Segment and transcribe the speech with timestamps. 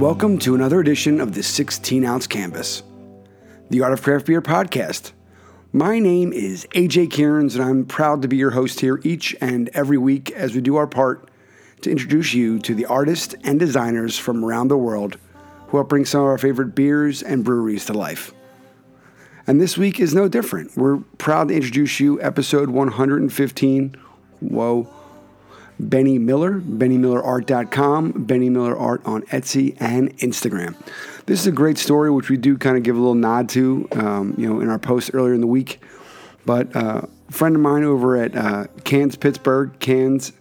[0.00, 2.82] welcome to another edition of the 16 ounce canvas,
[3.68, 5.12] the Art of Craft Beer podcast.
[5.74, 9.68] My name is AJ Cairns, and I'm proud to be your host here each and
[9.74, 11.28] every week as we do our part
[11.82, 15.18] to introduce you to the artists and designers from around the world
[15.68, 18.32] who help bring some of our favorite beers and breweries to life.
[19.46, 20.78] And this week is no different.
[20.78, 23.96] We're proud to introduce you episode 115.
[24.40, 24.99] Whoa.
[25.80, 30.74] Benny Miller, BennyMillerArt.com, Benny Miller Art on Etsy and Instagram.
[31.26, 33.88] This is a great story, which we do kind of give a little nod to,
[33.92, 35.80] um, you know, in our post earlier in the week.
[36.44, 40.32] But uh, a friend of mine over at uh, Cans Pittsburgh, Cans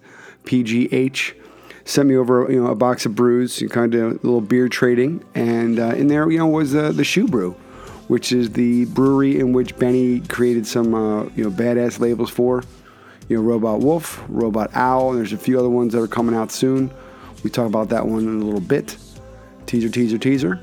[0.44, 1.36] PGH,
[1.86, 5.24] sent me over, you know, a box of brews, kind of a little beer trading,
[5.36, 7.56] and uh, in there, you know, was uh, the ShuBrew,
[8.08, 12.64] which is the brewery in which Benny created some, uh, you know, badass labels for
[13.30, 16.36] you know, Robot Wolf, Robot Owl, and there's a few other ones that are coming
[16.36, 16.92] out soon.
[17.44, 18.98] We talk about that one in a little bit.
[19.68, 20.60] Teaser, teaser, teaser.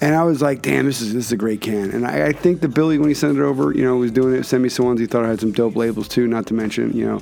[0.00, 1.90] And I was like, damn, this is this is a great can.
[1.90, 4.34] And I, I think the Billy, when he sent it over, you know, was doing
[4.34, 5.00] it, sent me some ones.
[5.00, 7.20] He thought I had some dope labels too, not to mention, you know,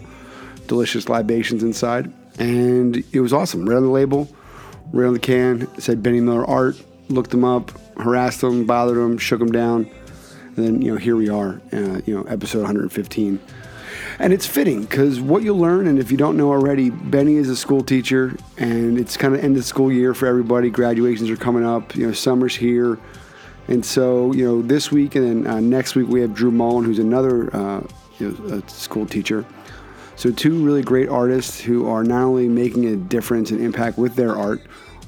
[0.66, 2.12] delicious libations inside.
[2.38, 3.68] And it was awesome.
[3.68, 4.28] Right on the label,
[4.92, 6.76] right on the can, it said Benny Miller Art.
[7.08, 9.90] Looked them up, harassed them, bothered them, shook them down.
[10.56, 13.40] And then, you know, here we are, uh, you know, episode 115.
[14.18, 17.48] And it's fitting because what you'll learn, and if you don't know already, Benny is
[17.48, 20.70] a school teacher, and it's kind of end of school year for everybody.
[20.70, 22.98] Graduations are coming up, you know, summer's here.
[23.68, 26.84] And so, you know, this week and then uh, next week we have Drew Mullen,
[26.84, 27.82] who's another uh,
[28.18, 29.44] you know, school teacher.
[30.16, 34.16] So, two really great artists who are not only making a difference and impact with
[34.16, 34.60] their art,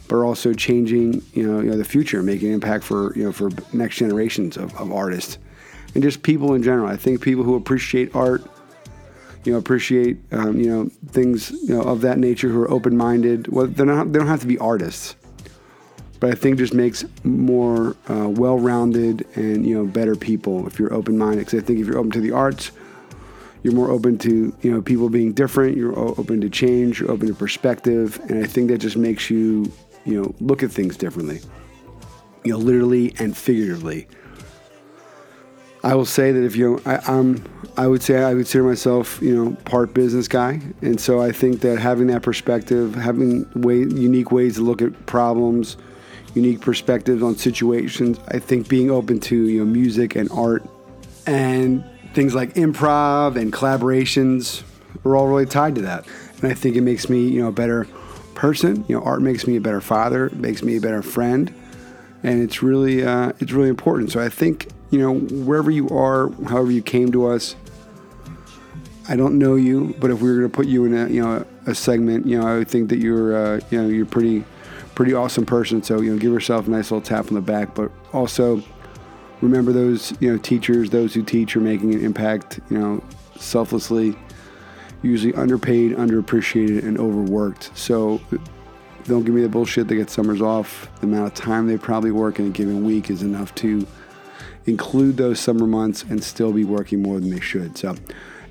[0.08, 3.24] but are also changing, you know, you know the future, making an impact for you
[3.24, 5.38] know for next generations of, of artists
[5.94, 6.88] and just people in general.
[6.88, 8.44] I think people who appreciate art
[9.44, 13.48] you know, appreciate, um, you know, things, you know, of that nature who are open-minded.
[13.48, 15.16] Well, they're not, they don't have to be artists,
[16.20, 20.92] but I think just makes more uh, well-rounded and, you know, better people if you're
[20.94, 21.46] open-minded.
[21.46, 22.70] Because I think if you're open to the arts,
[23.64, 25.76] you're more open to, you know, people being different.
[25.76, 27.00] You're open to change.
[27.00, 28.20] You're open to perspective.
[28.28, 29.70] And I think that just makes you,
[30.04, 31.40] you know, look at things differently,
[32.44, 34.06] you know, literally and figuratively.
[35.84, 37.44] I will say that if you, I, I'm,
[37.76, 41.60] I would say I consider myself, you know, part business guy, and so I think
[41.62, 45.76] that having that perspective, having way, unique ways to look at problems,
[46.34, 50.62] unique perspectives on situations, I think being open to you know music and art,
[51.26, 51.84] and
[52.14, 54.62] things like improv and collaborations
[55.04, 56.06] are all really tied to that,
[56.40, 57.88] and I think it makes me, you know, a better
[58.34, 58.84] person.
[58.86, 61.52] You know, art makes me a better father, makes me a better friend,
[62.22, 64.12] and it's really, uh, it's really important.
[64.12, 67.56] So I think you know, wherever you are, however you came to us,
[69.08, 71.22] I don't know you, but if we were going to put you in a, you
[71.22, 74.44] know, a segment, you know, I would think that you're, uh, you know, you're pretty,
[74.94, 75.82] pretty awesome person.
[75.82, 78.62] So, you know, give yourself a nice little tap on the back, but also
[79.40, 83.02] remember those, you know, teachers, those who teach are making an impact, you know,
[83.36, 84.14] selflessly,
[85.02, 87.76] usually underpaid, underappreciated, and overworked.
[87.76, 88.20] So
[89.04, 90.90] don't give me the bullshit they get summers off.
[91.00, 93.86] The amount of time they probably work in a given week is enough to
[94.66, 97.76] include those summer months and still be working more than they should.
[97.76, 97.96] So,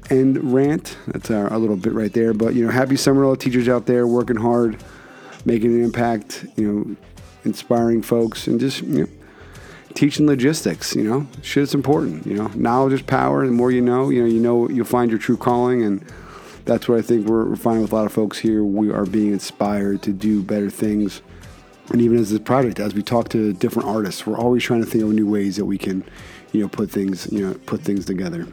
[0.09, 2.33] and rant, that's our, our little bit right there.
[2.33, 4.83] But, you know, happy summer, all the teachers out there working hard,
[5.45, 6.95] making an impact, you know,
[7.45, 9.09] inspiring folks, and just, you know,
[9.93, 13.45] teaching logistics, you know, shit's important, you know, knowledge is power.
[13.45, 15.83] The more you know, you know, you know, you'll find your true calling.
[15.83, 16.05] And
[16.65, 18.63] that's what I think we're, we're finding with a lot of folks here.
[18.63, 21.21] We are being inspired to do better things
[21.91, 24.89] and even as this project, as we talk to different artists, we're always trying to
[24.89, 26.03] think of new ways that we can,
[26.51, 28.47] you know, put things, you know, put things together.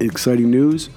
[0.00, 0.90] Exciting news!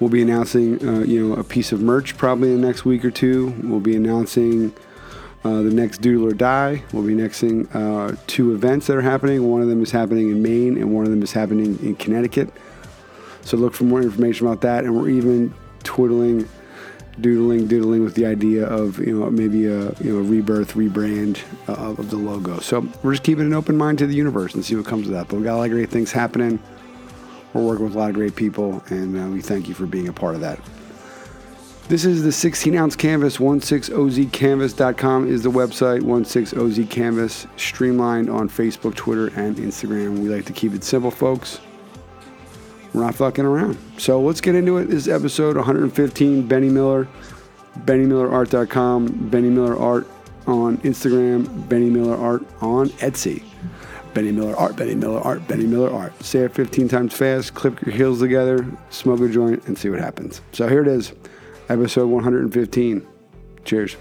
[0.00, 3.04] We'll be announcing, uh, you know, a piece of merch probably in the next week
[3.04, 3.54] or two.
[3.62, 4.74] We'll be announcing
[5.44, 6.82] uh, the next Doodle or Die.
[6.92, 9.48] We'll be announcing uh, two events that are happening.
[9.50, 12.50] One of them is happening in Maine, and one of them is happening in Connecticut.
[13.42, 14.84] So look for more information about that.
[14.84, 16.48] And we're even twiddling
[17.20, 21.40] doodling, doodling with the idea of you know maybe a you know a rebirth, rebrand
[21.68, 22.58] uh, of the logo.
[22.60, 25.12] So we're just keeping an open mind to the universe and see what comes of
[25.14, 25.28] that.
[25.28, 26.58] But we got a lot of great things happening.
[27.52, 30.08] We're working with a lot of great people, and uh, we thank you for being
[30.08, 30.58] a part of that.
[31.86, 33.36] This is the 16 ounce canvas.
[33.36, 36.00] 16ozcanvas.com is the website.
[36.00, 40.18] 16ozcanvas streamlined on Facebook, Twitter, and Instagram.
[40.18, 41.60] We like to keep it simple, folks
[42.94, 43.76] we're not fucking around.
[43.98, 44.84] So let's get into it.
[44.84, 46.46] This is episode 115.
[46.46, 47.08] Benny Miller,
[47.80, 50.06] BennyMillerArt.com, Benny Miller Art
[50.46, 53.42] on Instagram, Benny Miller Art on Etsy.
[54.14, 56.22] Benny Miller Art, Benny Miller Art, Benny Miller Art.
[56.22, 59.98] Say it 15 times fast, clip your heels together, smoke a joint, and see what
[59.98, 60.40] happens.
[60.52, 61.12] So here it is,
[61.68, 63.04] episode 115.
[63.64, 63.96] Cheers.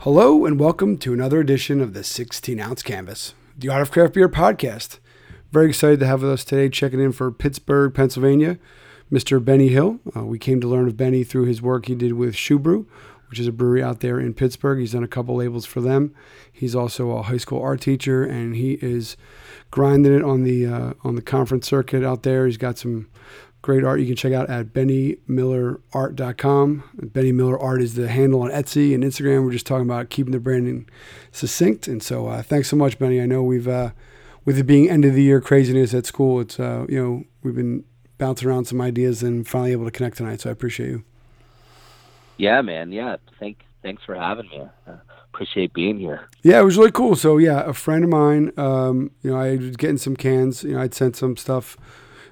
[0.00, 4.12] Hello and welcome to another edition of the 16 ounce canvas, the Art of Craft
[4.12, 4.98] Beer podcast.
[5.52, 8.58] Very excited to have with us today, checking in for Pittsburgh, Pennsylvania,
[9.10, 9.42] Mr.
[9.42, 10.00] Benny Hill.
[10.14, 12.84] Uh, we came to learn of Benny through his work he did with ShuBrew,
[13.30, 14.80] which is a brewery out there in Pittsburgh.
[14.80, 16.14] He's done a couple labels for them.
[16.52, 19.16] He's also a high school art teacher, and he is
[19.70, 22.46] grinding it on the uh, on the conference circuit out there.
[22.46, 23.08] He's got some
[23.66, 26.84] great art you can check out at bennymillerart.com.
[27.12, 29.44] Benny Miller Art is the handle on Etsy and Instagram.
[29.44, 30.88] We're just talking about keeping the branding
[31.32, 31.88] succinct.
[31.88, 33.20] And so uh, thanks so much, Benny.
[33.20, 33.90] I know we've, uh,
[34.46, 37.54] with it being end of the year craziness at school, it's, uh, you know, we've
[37.54, 37.84] been
[38.16, 40.40] bouncing around some ideas and finally able to connect tonight.
[40.40, 41.04] So I appreciate you.
[42.38, 42.90] Yeah, man.
[42.90, 43.16] Yeah.
[43.38, 44.62] Thank, thanks for having me.
[45.34, 46.28] appreciate being here.
[46.42, 47.14] Yeah, it was really cool.
[47.16, 50.74] So yeah, a friend of mine, um, you know, I was getting some cans, you
[50.74, 51.76] know, I'd sent some stuff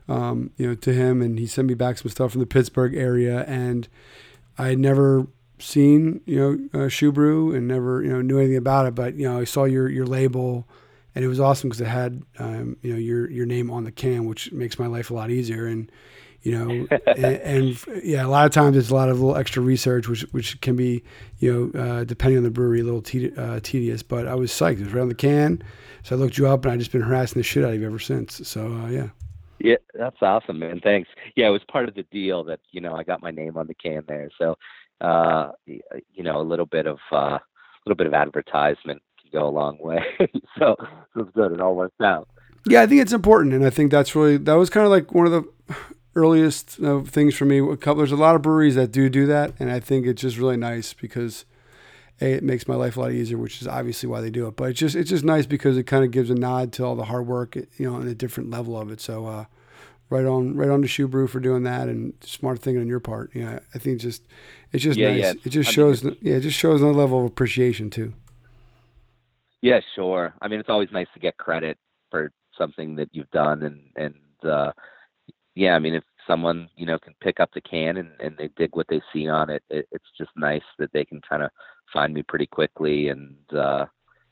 [0.08, 2.94] um, you know, to him, and he sent me back some stuff from the Pittsburgh
[2.94, 3.88] area, and
[4.58, 5.26] I had never
[5.58, 9.28] seen you know uh, ShuBrew and never you know knew anything about it, but you
[9.28, 10.66] know I saw your your label,
[11.14, 13.92] and it was awesome because it had um, you know your your name on the
[13.92, 15.90] can, which makes my life a lot easier, and
[16.42, 19.62] you know, and, and, yeah, a lot of times it's a lot of little extra
[19.62, 21.02] research, which which can be,
[21.38, 24.02] you know, uh, depending on the brewery, a little te- uh, tedious.
[24.02, 25.62] But I was psyched; it was right on the can,
[26.02, 27.86] so I looked you up, and I just been harassing the shit out of you
[27.86, 28.46] ever since.
[28.46, 29.08] So uh, yeah.
[29.60, 30.80] Yeah, that's awesome, man.
[30.82, 31.08] Thanks.
[31.36, 33.66] Yeah, it was part of the deal that you know I got my name on
[33.66, 34.28] the can there.
[34.36, 34.56] So,
[35.00, 37.40] uh, you know, a little bit of uh, a
[37.86, 39.00] little bit of advertisement
[39.34, 40.02] go a long way.
[40.58, 41.52] so it was good.
[41.52, 42.28] It all worked out.
[42.66, 45.12] Yeah, I think it's important, and I think that's really that was kind of like
[45.12, 45.44] one of the
[46.16, 47.58] earliest uh, things for me.
[47.58, 50.22] A couple, there's a lot of breweries that do do that, and I think it's
[50.22, 51.44] just really nice because
[52.20, 54.56] a, it makes my life a lot easier, which is obviously why they do it.
[54.56, 56.96] But it's just it's just nice because it kind of gives a nod to all
[56.96, 59.00] the hard work, you know, and a different level of it.
[59.00, 59.44] So uh,
[60.10, 63.30] right on right on to ShuBrew for doing that and smart thing on your part.
[63.34, 64.22] Yeah, I think just
[64.72, 65.20] it's just yeah, nice.
[65.20, 65.32] Yeah.
[65.44, 68.14] It just I shows mean, yeah, it just shows another level of appreciation too.
[69.64, 70.34] Yeah, sure.
[70.42, 71.78] I mean, it's always nice to get credit
[72.10, 74.72] for something that you've done, and and uh,
[75.54, 78.50] yeah, I mean, if someone you know can pick up the can and, and they
[78.58, 81.50] dig what they see on it, it it's just nice that they can kind of
[81.94, 83.86] find me pretty quickly, and uh,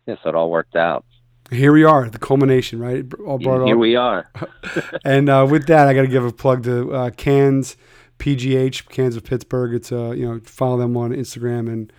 [0.07, 1.07] yeah, so it all worked out.
[1.51, 3.03] Here we are, the culmination, right?
[3.27, 4.31] All brought Here we are.
[5.07, 7.79] and uh, with that, I got to give a plug to uh, Cans
[8.19, 9.73] PGH, Cans of Pittsburgh.
[9.73, 11.91] It's uh, you know follow them on Instagram and,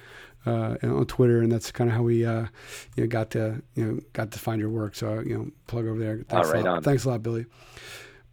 [0.46, 2.48] uh, on Twitter, and that's kind of how we uh,
[2.96, 4.96] you know got to you know got to find your work.
[4.96, 6.18] So you know plug over there.
[6.28, 6.78] Thanks All right, a lot.
[6.78, 6.84] On.
[6.84, 7.46] Thanks a lot, Billy.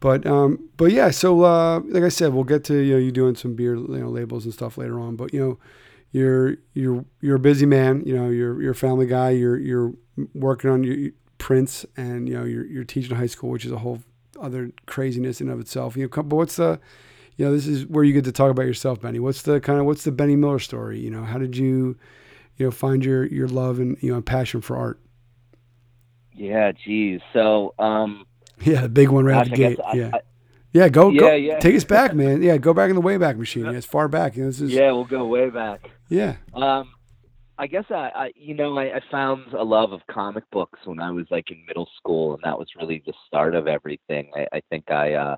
[0.01, 3.13] But um, but yeah, so uh, like I said, we'll get to you know you
[3.13, 5.17] doing some beer you know labels and stuff later on.
[5.17, 5.59] But you know
[6.13, 8.03] you're you're you're a busy man.
[8.05, 9.31] You know, you're you're a family guy.
[9.31, 9.93] You're you're
[10.35, 13.79] working on your prints, and you know you're you're teaching high school, which is a
[13.79, 14.01] whole
[14.41, 15.97] other craziness in of itself.
[15.97, 16.81] You know, but what's the
[17.41, 19.19] you know this is where you get to talk about yourself, Benny.
[19.19, 21.01] What's the kind of what's the Benny Miller story?
[21.01, 21.97] You know, how did you
[22.59, 25.01] you know find your your love and you know passion for art?
[26.35, 27.23] Yeah, geez.
[27.33, 28.27] So um,
[28.61, 29.81] yeah, the big one right gosh, out the gate.
[29.83, 30.11] I, yeah.
[30.13, 30.21] I,
[30.75, 31.59] yeah, go, yeah, go yeah.
[31.61, 32.43] take us back, man.
[32.43, 33.65] Yeah, go back in the Wayback Machine.
[33.65, 34.37] Yeah, as far back.
[34.37, 35.89] You know, this is, yeah, we'll go way back.
[36.11, 36.37] Yeah.
[36.53, 36.93] Um,
[37.57, 41.01] I guess I, I you know, I, I found a love of comic books when
[41.01, 44.31] I was like in middle school, and that was really the start of everything.
[44.37, 45.37] I, I think I uh,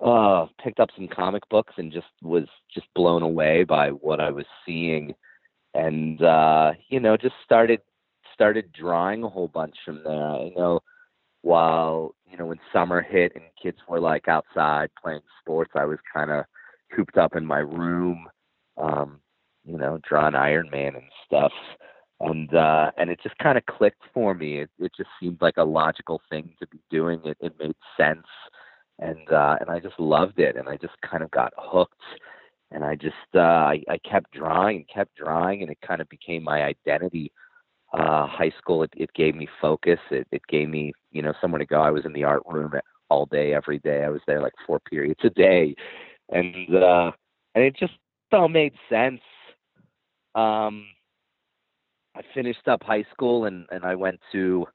[0.00, 4.30] uh, picked up some comic books and just was just blown away by what I
[4.30, 5.14] was seeing,
[5.74, 7.80] and uh, you know, just started
[8.32, 10.14] started drawing a whole bunch from there.
[10.14, 10.80] I know
[11.42, 15.98] while you know when summer hit and kids were like outside playing sports, I was
[16.12, 16.44] kind of
[16.94, 18.26] cooped up in my room,
[18.76, 19.20] um,
[19.64, 21.52] you know, drawing Iron Man and stuff.
[22.20, 24.60] And uh, and it just kind of clicked for me.
[24.60, 27.20] It, it just seemed like a logical thing to be doing.
[27.24, 28.26] It, it made sense,
[28.98, 30.56] and uh, and I just loved it.
[30.56, 31.94] And I just kind of got hooked.
[32.70, 36.08] And I just uh, I, I kept drawing and kept drawing, and it kind of
[36.08, 37.32] became my identity
[37.92, 39.98] uh, high school, it, it gave me focus.
[40.10, 41.80] It, it gave me, you know, somewhere to go.
[41.80, 42.72] I was in the art room
[43.08, 44.04] all day, every day.
[44.04, 45.74] I was there like four periods a day,
[46.30, 47.12] and uh,
[47.54, 47.94] and it just
[48.32, 49.20] all made sense.
[50.34, 50.86] Um,
[52.14, 54.66] I finished up high school and and I went to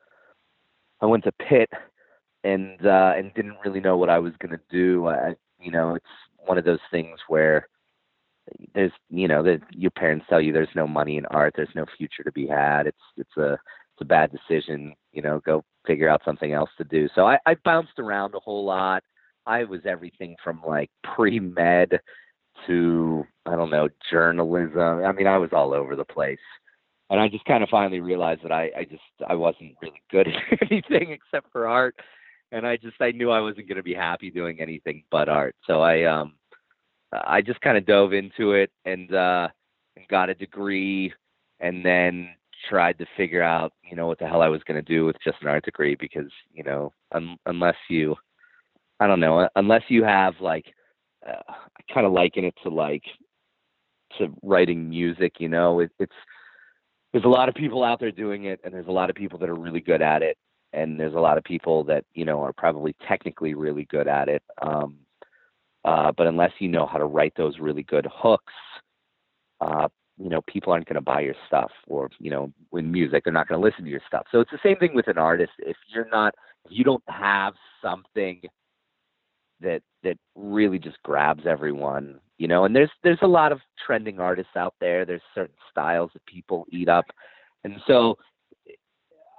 [1.01, 1.69] I went to Pitt
[2.43, 5.07] and uh, and didn't really know what I was gonna do.
[5.07, 6.05] I, you know, it's
[6.45, 7.67] one of those things where
[8.73, 11.85] there's you know that your parents tell you there's no money in art there's no
[11.97, 12.87] future to be had.
[12.87, 16.83] It's it's a it's a bad decision you know go figure out something else to
[16.83, 17.07] do.
[17.15, 19.03] So i i bounced around a whole lot.
[19.45, 21.99] I was everything from like pre-med
[22.67, 25.03] to i don't know journalism.
[25.03, 26.37] I mean i was all over the place.
[27.09, 30.27] And i just kind of finally realized that i i just i wasn't really good
[30.51, 31.95] at anything except for art
[32.53, 35.55] and i just i knew i wasn't going to be happy doing anything but art.
[35.67, 36.33] So i um
[37.25, 39.47] I just kind of dove into it and uh,
[39.95, 41.13] and got a degree
[41.59, 42.29] and then
[42.69, 45.17] tried to figure out, you know, what the hell I was going to do with
[45.23, 48.15] just an art degree because, you know, un- unless you,
[48.99, 50.65] I don't know, unless you have like,
[51.27, 53.03] uh, I kind of liken it to like,
[54.17, 56.13] to writing music, you know, it, it's,
[57.11, 59.37] there's a lot of people out there doing it and there's a lot of people
[59.39, 60.37] that are really good at it
[60.73, 64.27] and there's a lot of people that you know are probably technically really good at
[64.27, 64.97] it um,
[65.85, 68.53] uh, but unless you know how to write those really good hooks
[69.61, 69.87] uh,
[70.17, 73.33] you know people aren't going to buy your stuff or you know in music they're
[73.33, 74.25] not going to listen to your stuff.
[74.31, 75.51] So it's the same thing with an artist.
[75.59, 78.41] If you're not if you don't have something
[79.61, 84.19] that that really just grabs everyone you know and there's there's a lot of trending
[84.19, 85.05] artists out there.
[85.05, 87.05] There's certain styles that people eat up.
[87.63, 88.17] And so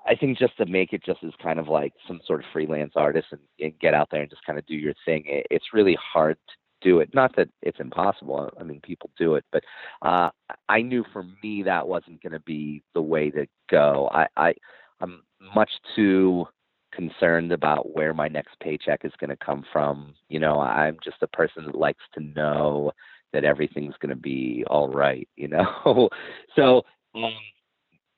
[0.07, 2.93] I think just to make it just as kind of like some sort of freelance
[2.97, 5.73] artist and, and get out there and just kind of do your thing, it, it's
[5.73, 7.15] really hard to do it.
[7.15, 8.51] Not that it's impossible.
[8.61, 9.65] I mean, people do it, but
[10.03, 10.31] uh,
[10.69, 14.11] I knew for me that wasn't going to be the way to go.
[14.13, 14.55] I, I
[15.01, 15.23] I'm
[15.55, 16.47] much too
[16.93, 20.15] concerned about where my next paycheck is going to come from.
[20.29, 22.93] You know, I'm just a person that likes to know
[23.33, 25.29] that everything's going to be all right.
[25.37, 26.11] You know,
[26.57, 26.83] so.
[27.15, 27.33] Um,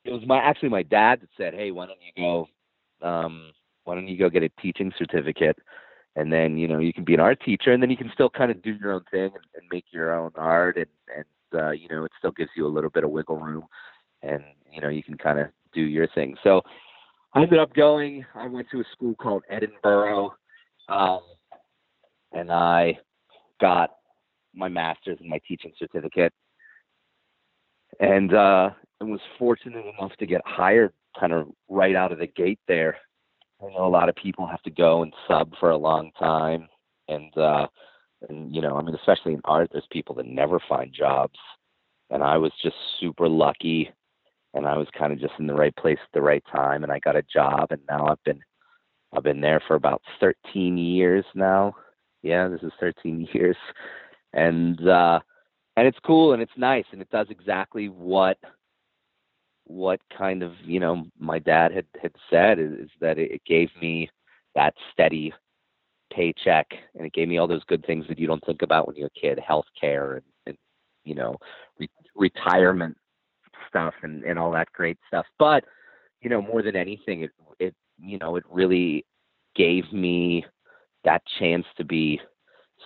[0.07, 2.49] it was my actually my dad that said, "Hey, why don't you go?
[3.07, 3.53] Um,
[3.85, 5.59] why don't you go get a teaching certificate,
[6.15, 8.31] and then you know you can be an art teacher, and then you can still
[8.31, 11.71] kind of do your own thing and, and make your own art, and and uh,
[11.71, 13.65] you know it still gives you a little bit of wiggle room,
[14.23, 16.63] and you know you can kind of do your thing." So
[17.35, 18.25] I ended up going.
[18.35, 20.31] I went to a school called Edinboro,
[20.89, 21.21] um,
[22.33, 22.99] and I
[23.61, 23.91] got
[24.55, 26.33] my master's and my teaching certificate
[28.01, 32.27] and uh, and was fortunate enough to get hired kind of right out of the
[32.27, 32.97] gate there.
[33.63, 36.69] I know a lot of people have to go and sub for a long time,
[37.09, 37.67] and uh,
[38.29, 41.39] and you know, I mean, especially in art, there's people that never find jobs,
[42.11, 43.91] and I was just super lucky,
[44.55, 46.93] and I was kind of just in the right place at the right time, and
[46.93, 48.41] I got a job, and now I've been
[49.17, 51.75] I've been there for about 13 years now.
[52.23, 53.57] Yeah, this is 13 years,
[54.33, 55.21] and uh,
[55.77, 58.39] and it's cool and it's nice and it does exactly what
[59.65, 63.43] what kind of you know my dad had had said is, is that it, it
[63.47, 64.09] gave me
[64.55, 65.33] that steady
[66.13, 68.97] paycheck and it gave me all those good things that you don't think about when
[68.97, 70.57] you're a kid health care and, and
[71.05, 71.37] you know
[71.79, 72.97] re- retirement
[73.69, 75.27] stuff and, and all that great stuff.
[75.39, 75.65] But
[76.21, 79.05] you know more than anything it it you know it really
[79.55, 80.45] gave me
[81.05, 82.21] that chance to be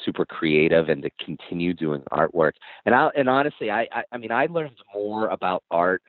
[0.04, 2.52] super creative and to continue doing artwork.
[2.86, 6.02] And I and honestly, I, I I mean, I learned more about art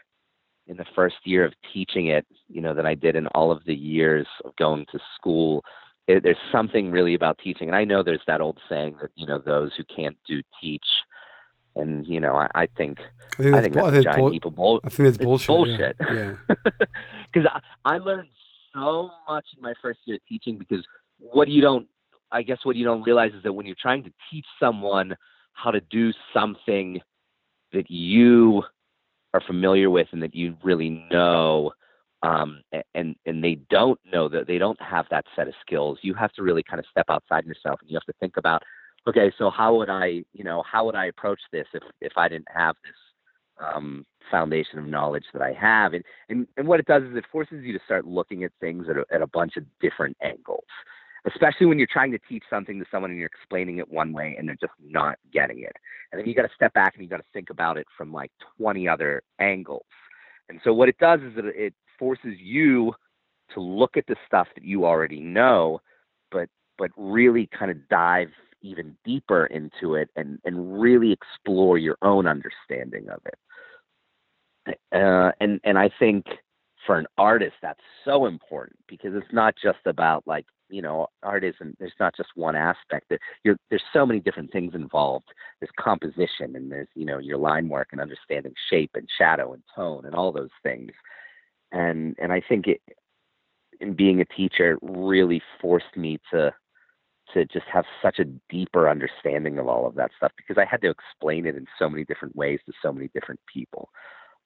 [0.67, 3.63] in the first year of teaching it, you know, than I did in all of
[3.65, 5.63] the years of going to school.
[6.07, 9.27] It, there's something really about teaching, and I know there's that old saying that you
[9.27, 10.85] know those who can't do teach,
[11.75, 12.99] and you know I, I think
[13.37, 15.09] I think, I think that's I think a giant bull- heap of bull- I think
[15.09, 15.47] it's bullshit.
[15.47, 15.95] bullshit.
[15.99, 16.65] Yeah, because
[17.35, 17.59] yeah.
[17.85, 18.29] I, I learned
[18.73, 20.83] so much in my first year of teaching because
[21.19, 21.87] what you don't
[22.31, 25.15] I guess what you don't realize is that when you're trying to teach someone
[25.53, 26.99] how to do something
[27.73, 28.63] that you
[29.33, 31.71] are familiar with and that you really know,
[32.23, 32.61] um,
[32.93, 36.31] and and they don't know that they don't have that set of skills, you have
[36.33, 38.61] to really kind of step outside yourself and you have to think about,
[39.07, 42.27] okay, so how would I, you know, how would I approach this if if I
[42.27, 46.85] didn't have this um, foundation of knowledge that I have, and, and and what it
[46.85, 49.57] does is it forces you to start looking at things at a, at a bunch
[49.57, 50.63] of different angles
[51.25, 54.35] especially when you're trying to teach something to someone and you're explaining it one way
[54.37, 55.75] and they're just not getting it.
[56.11, 58.11] And then you got to step back and you got to think about it from
[58.11, 59.85] like 20 other angles.
[60.49, 62.93] And so what it does is that it forces you
[63.53, 65.79] to look at the stuff that you already know,
[66.31, 68.29] but but really kind of dive
[68.61, 74.77] even deeper into it and and really explore your own understanding of it.
[74.91, 76.25] Uh, and and I think
[76.85, 81.43] for an artist that's so important because it's not just about like you know art
[81.43, 85.27] isn't there's not just one aspect that you're there's so many different things involved.
[85.59, 89.63] There's composition and there's you know your line work and understanding shape and shadow and
[89.75, 90.91] tone and all those things.
[91.71, 92.81] And and i think it
[93.79, 96.53] in being a teacher it really forced me to
[97.33, 100.81] to just have such a deeper understanding of all of that stuff because i had
[100.81, 103.89] to explain it in so many different ways to so many different people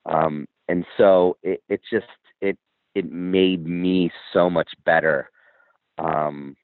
[0.05, 2.05] um, and so it, it just
[2.41, 2.57] it
[2.95, 5.29] it made me so much better
[5.97, 6.55] um,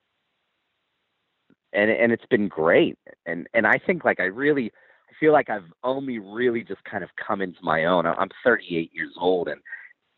[1.73, 2.97] and and it's been great.
[3.25, 4.71] And and I think like I really
[5.09, 8.05] I feel like I've only really just kind of come into my own.
[8.05, 9.61] I'm 38 years old, and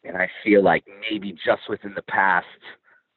[0.04, 2.46] and I feel like maybe just within the past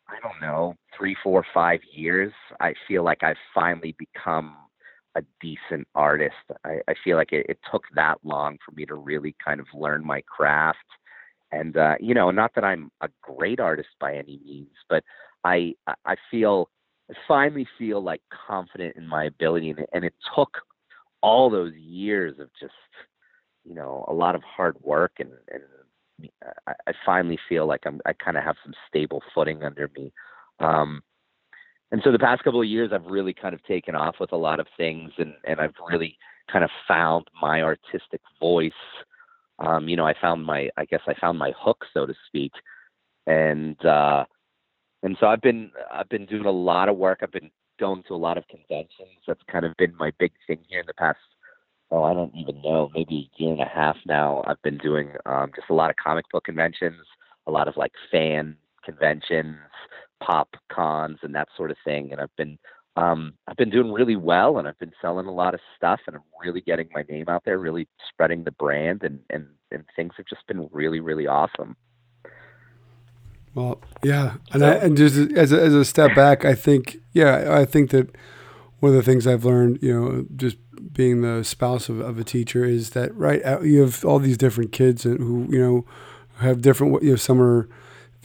[0.08, 4.56] I don't know three, four, five years, I feel like I've finally become
[5.16, 6.34] a decent artist.
[6.64, 9.66] I, I feel like it, it took that long for me to really kind of
[9.74, 10.78] learn my craft.
[11.52, 15.02] And uh, you know, not that I'm a great artist by any means, but
[15.44, 16.68] I I feel
[17.10, 20.58] I finally feel like confident in my ability, and, it, and it took
[21.22, 22.74] all those years of just
[23.64, 25.62] you know a lot of hard work and and
[26.66, 30.12] I, I finally feel like I'm I kind of have some stable footing under me.
[30.60, 31.02] Um,
[31.92, 34.36] and so the past couple of years, I've really kind of taken off with a
[34.36, 36.16] lot of things, and and I've really
[36.50, 38.72] kind of found my artistic voice.
[39.58, 42.52] Um, you know, I found my I guess I found my hook, so to speak,
[43.26, 44.24] and uh,
[45.02, 47.20] and so I've been I've been doing a lot of work.
[47.22, 49.20] I've been going to a lot of conventions.
[49.26, 51.18] That's kind of been my big thing here in the past
[51.90, 54.42] oh, I don't even know, maybe a year and a half now.
[54.46, 57.06] I've been doing um, just a lot of comic book conventions,
[57.46, 59.56] a lot of like fan conventions,
[60.22, 62.12] pop cons, and that sort of thing.
[62.12, 62.58] And I've been
[62.96, 66.16] um, I've been doing really well, and I've been selling a lot of stuff, and
[66.16, 70.12] I'm really getting my name out there, really spreading the brand, and and and things
[70.16, 71.76] have just been really really awesome.
[73.54, 76.98] Well, yeah, and so, I, and just as a, as a step back, I think
[77.12, 78.14] yeah, I think that
[78.80, 80.58] one of the things I've learned, you know, just
[80.92, 84.72] being the spouse of, of a teacher is that right you have all these different
[84.72, 85.84] kids who you know
[86.38, 87.68] have different you know some are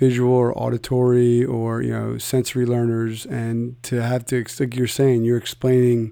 [0.01, 5.23] visual or auditory or you know sensory learners and to have to like you're saying
[5.23, 6.11] you're explaining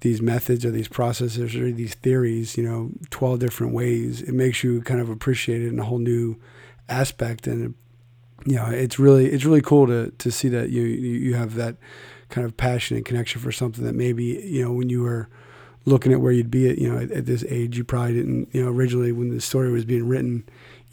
[0.00, 4.64] these methods or these processes or these theories you know 12 different ways it makes
[4.64, 6.40] you kind of appreciate it in a whole new
[6.88, 7.46] aspect.
[7.46, 7.74] And
[8.44, 11.76] you know it's really it's really cool to to see that you you have that
[12.28, 15.28] kind of passion and connection for something that maybe you know when you were
[15.86, 18.48] looking at where you'd be at, you know, at, at, this age, you probably didn't,
[18.54, 20.42] you know, originally when the story was being written,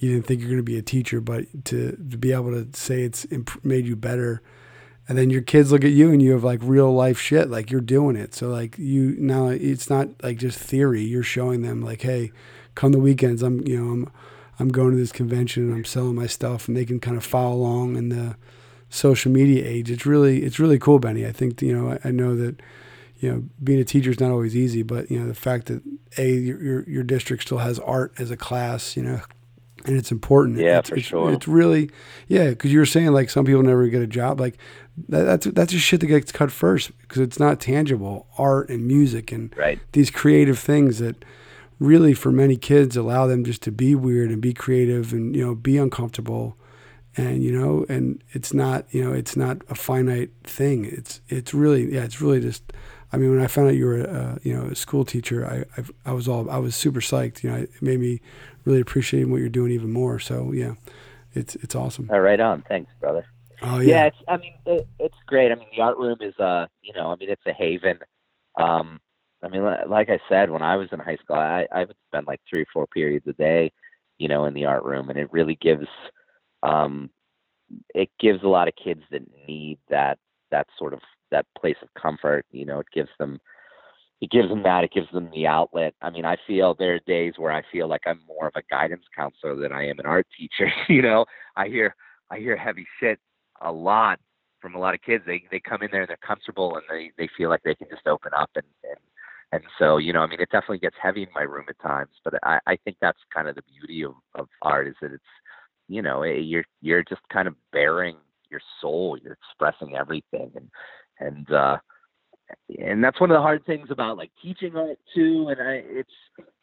[0.02, 2.68] you didn't think you're going to be a teacher, but to, to be able to
[2.74, 4.42] say it's imp- made you better.
[5.08, 7.70] And then your kids look at you and you have like real life shit, like
[7.70, 8.34] you're doing it.
[8.34, 11.04] So like you now it's not like just theory.
[11.04, 12.32] You're showing them like, Hey,
[12.74, 13.44] come the weekends.
[13.44, 14.12] I'm, you know, I'm,
[14.60, 17.24] I'm going to this convention and I'm selling my stuff and they can kind of
[17.24, 18.38] follow along in the
[18.90, 19.92] social media age.
[19.92, 21.28] It's really, it's really cool, Benny.
[21.28, 22.60] I think, you know, I, I know that,
[23.20, 25.84] you know, being a teacher is not always easy, but you know, the fact that
[26.18, 29.22] a your your, your district still has art as a class, you know,
[29.86, 30.58] and it's important.
[30.58, 31.32] Yeah, it's, for it's, sure.
[31.32, 31.90] It's really,
[32.28, 34.40] yeah, because you were saying like some people never get a job.
[34.40, 34.58] Like
[35.10, 38.28] that, that's that's just shit that gets cut first because it's not tangible.
[38.38, 39.80] Art and music and right.
[39.94, 41.24] these creative things that
[41.80, 45.44] really for many kids allow them just to be weird and be creative and you
[45.44, 46.56] know be uncomfortable
[47.18, 51.56] and you know and it's not you know it's not a finite thing it's it's
[51.56, 52.72] really yeah it's really just
[53.14, 55.82] I mean, when I found out you were, a, you know, a school teacher, I,
[55.82, 57.44] I, I was all, I was super psyched.
[57.44, 58.22] You know, it made me
[58.66, 60.20] really appreciate what you're doing even more.
[60.20, 60.76] So yeah,
[61.34, 62.10] it's it's awesome.
[62.12, 62.64] All right, on.
[62.68, 63.26] Thanks, brother.
[63.62, 63.90] Oh yeah.
[63.90, 64.18] Yeah, it's.
[64.28, 65.52] I mean, it, it's great.
[65.52, 68.00] I mean, the art room is, uh, you know, I mean, it's a haven.
[68.60, 69.00] Um,
[69.44, 72.28] I mean, like I said, when I was in high school, I, I would spend
[72.28, 73.72] like three or four periods a day,
[74.20, 75.88] you know, in the art room, and it really gives,
[76.64, 77.10] um,
[77.96, 80.20] it gives a lot of kids that need that
[80.52, 81.00] that sort of
[81.32, 82.46] that place of comfort.
[82.52, 83.40] You know, it gives them
[84.22, 84.84] it gives them that.
[84.84, 85.96] It gives them the outlet.
[86.02, 88.62] I mean, I feel there are days where I feel like I'm more of a
[88.70, 90.72] guidance counselor than I am an art teacher.
[90.90, 91.96] you know, I hear
[92.30, 93.20] I hear heavy shit
[93.62, 94.20] a lot
[94.62, 95.24] from a lot of kids.
[95.26, 97.88] They they come in there and they're comfortable and they they feel like they can
[97.90, 99.00] just open up and and
[99.54, 102.12] and so you know, I mean, it definitely gets heavy in my room at times.
[102.24, 105.24] But I I think that's kind of the beauty of of art is that it's
[105.88, 108.18] you know eh, you're you're just kind of bearing
[108.52, 109.18] your soul.
[109.22, 110.70] You're expressing everything and
[111.22, 111.78] and uh,
[112.80, 115.48] and that's one of the hard things about like teaching art too.
[115.50, 116.10] And I, it's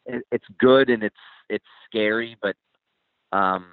[0.05, 1.15] it, it's good and it's
[1.49, 2.55] it's scary, but
[3.31, 3.65] um,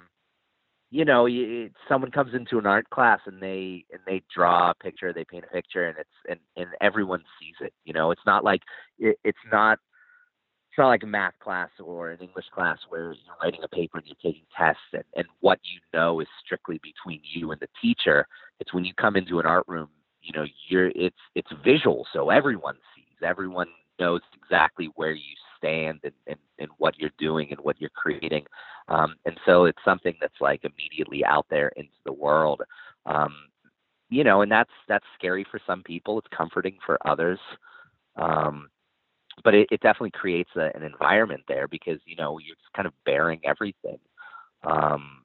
[0.89, 4.75] you know, you, someone comes into an art class and they and they draw a
[4.75, 7.73] picture, they paint a picture, and it's and and everyone sees it.
[7.85, 8.61] You know, it's not like
[8.97, 9.79] it, it's not
[10.69, 13.97] it's not like a math class or an English class where you're writing a paper
[13.97, 17.69] and you're taking tests and, and what you know is strictly between you and the
[17.81, 18.27] teacher.
[18.59, 19.89] It's when you come into an art room,
[20.27, 23.67] you know you're it's it's visual so everyone sees everyone
[23.99, 28.45] knows exactly where you stand and, and, and what you're doing and what you're creating.
[28.89, 32.61] Um, and so it's something that's like immediately out there into the world.
[33.05, 33.33] Um,
[34.09, 37.39] you know and that's that's scary for some people it's comforting for others.
[38.15, 38.69] Um,
[39.43, 42.87] but it, it definitely creates a, an environment there because you know you're just kind
[42.87, 43.99] of bearing everything.
[44.63, 45.23] Um,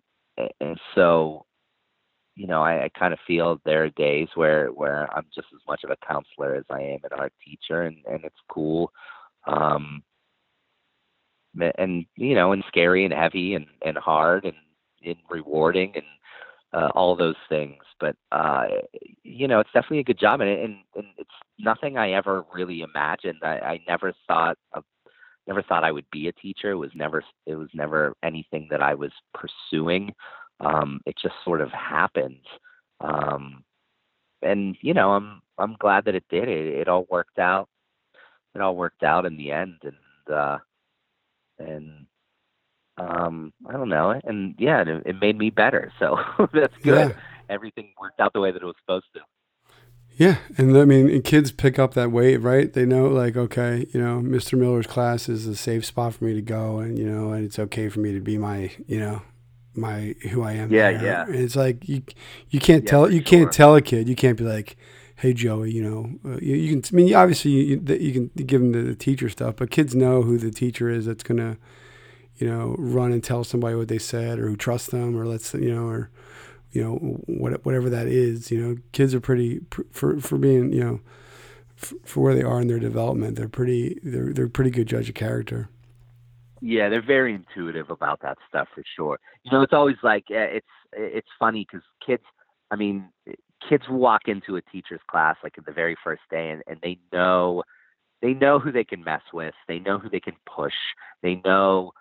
[0.60, 1.46] and so
[2.34, 5.60] you know, I, I kind of feel there are days where where I'm just as
[5.68, 8.92] much of a counselor as I am an art teacher, and and it's cool,
[9.46, 10.02] um,
[11.78, 14.56] and you know, and scary and heavy and and hard and
[15.04, 16.04] and rewarding and
[16.72, 17.82] uh, all those things.
[18.00, 18.64] But uh,
[19.22, 22.80] you know, it's definitely a good job, and and and it's nothing I ever really
[22.80, 23.40] imagined.
[23.42, 24.84] I, I never thought of
[25.46, 26.70] never thought I would be a teacher.
[26.70, 30.14] It was never it was never anything that I was pursuing.
[30.62, 32.46] Um, it just sort of happened.
[33.00, 33.64] Um,
[34.42, 36.48] and you know, I'm I'm glad that it did.
[36.48, 37.68] It it all worked out.
[38.54, 40.58] It all worked out in the end and uh
[41.58, 42.06] and
[42.98, 44.20] um I don't know.
[44.24, 45.92] And yeah, it, it made me better.
[45.98, 46.18] So
[46.52, 47.10] that's good.
[47.10, 47.12] Yeah.
[47.48, 49.20] Everything worked out the way that it was supposed to.
[50.18, 52.70] Yeah, and I mean, kids pick up that weight, right?
[52.70, 54.58] They know, like, okay, you know, Mr.
[54.58, 57.58] Miller's class is a safe spot for me to go, and you know, and it's
[57.58, 59.22] okay for me to be my, you know,
[59.74, 60.70] my who I am.
[60.70, 61.24] Yeah, yeah.
[61.24, 62.02] And it's like you,
[62.50, 63.24] you can't yeah, tell, you sure.
[63.24, 64.76] can't tell a kid, you can't be like,
[65.16, 66.82] hey Joey, you know, uh, you, you, can.
[66.92, 70.22] I mean, obviously, you, you can give them the, the teacher stuff, but kids know
[70.22, 71.56] who the teacher is that's gonna,
[72.36, 75.54] you know, run and tell somebody what they said, or who trusts them, or let's,
[75.54, 76.10] you know, or
[76.72, 76.94] you know,
[77.26, 78.50] what, whatever that is.
[78.50, 81.00] You know, kids are pretty for for being, you know,
[81.76, 83.36] for, for where they are in their development.
[83.36, 85.68] They're pretty they're they're pretty good judge of character.
[86.64, 89.18] Yeah, they're very intuitive about that stuff for sure.
[89.42, 92.22] You know, it's always like eh, it's it's funny because kids.
[92.70, 93.10] I mean,
[93.68, 97.64] kids walk into a teacher's class like the very first day, and, and they know
[98.22, 99.54] they know who they can mess with.
[99.66, 100.72] They know who they can push.
[101.20, 101.92] They know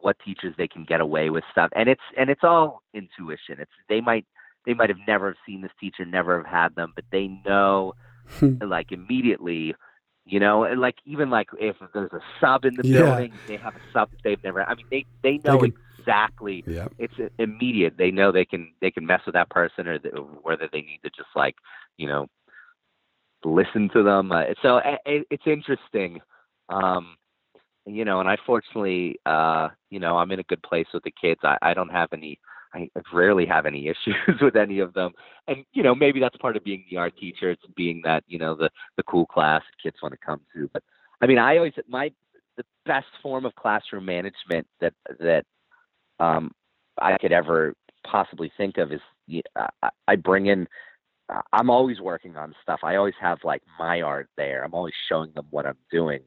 [0.00, 3.72] what teachers they can get away with stuff and it's and it's all intuition it's
[3.88, 4.24] they might
[4.66, 7.92] they might have never seen this teacher never have had them but they know
[8.38, 8.54] hmm.
[8.62, 9.74] like immediately
[10.28, 12.98] you know and like even like if there's a sub in the yeah.
[12.98, 15.78] building they have a sub that they've never i mean they they know they can,
[15.98, 16.88] exactly yeah.
[16.98, 20.08] it's immediate they know they can they can mess with that person or the,
[20.42, 21.56] whether they need to just like
[21.96, 22.26] you know
[23.44, 26.20] listen to them uh, so it, it's interesting
[26.68, 27.16] um
[27.88, 31.14] you know, and I fortunately, uh, you know, I'm in a good place with the
[31.20, 31.40] kids.
[31.42, 32.38] I, I don't have any,
[32.74, 35.12] I rarely have any issues with any of them.
[35.46, 37.50] And, you know, maybe that's part of being the art teacher.
[37.50, 40.68] It's being that, you know, the, the cool class kids want to come to.
[40.72, 40.82] But
[41.20, 42.10] I mean, I always, my,
[42.56, 45.44] the best form of classroom management that, that,
[46.20, 46.50] um,
[47.00, 49.00] I could ever possibly think of is
[49.54, 50.66] I, I bring in,
[51.52, 52.80] I'm always working on stuff.
[52.82, 54.64] I always have like my art there.
[54.64, 56.20] I'm always showing them what I'm doing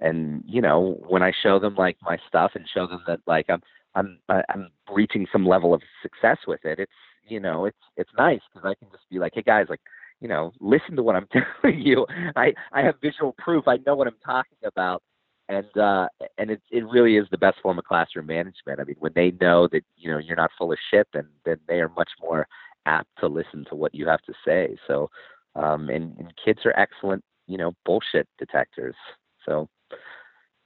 [0.00, 3.46] and you know when i show them like my stuff and show them that like
[3.48, 3.62] i'm
[3.96, 6.92] i'm i'm reaching some level of success with it it's
[7.28, 9.80] you know it's it's nice because i can just be like hey guys like
[10.20, 11.26] you know listen to what i'm
[11.62, 12.06] telling you.
[12.36, 13.66] I i have visual proof.
[13.68, 15.02] I know what i'm talking about.
[15.48, 18.80] And uh and it it really is the best form of classroom management.
[18.80, 21.58] I mean when they know that you know you're not full of shit and then
[21.68, 22.46] they are much more
[22.86, 24.76] apt to listen to what you have to say.
[24.86, 25.08] So
[25.54, 28.96] um and, and kids are excellent you know bullshit detectors.
[29.44, 29.68] So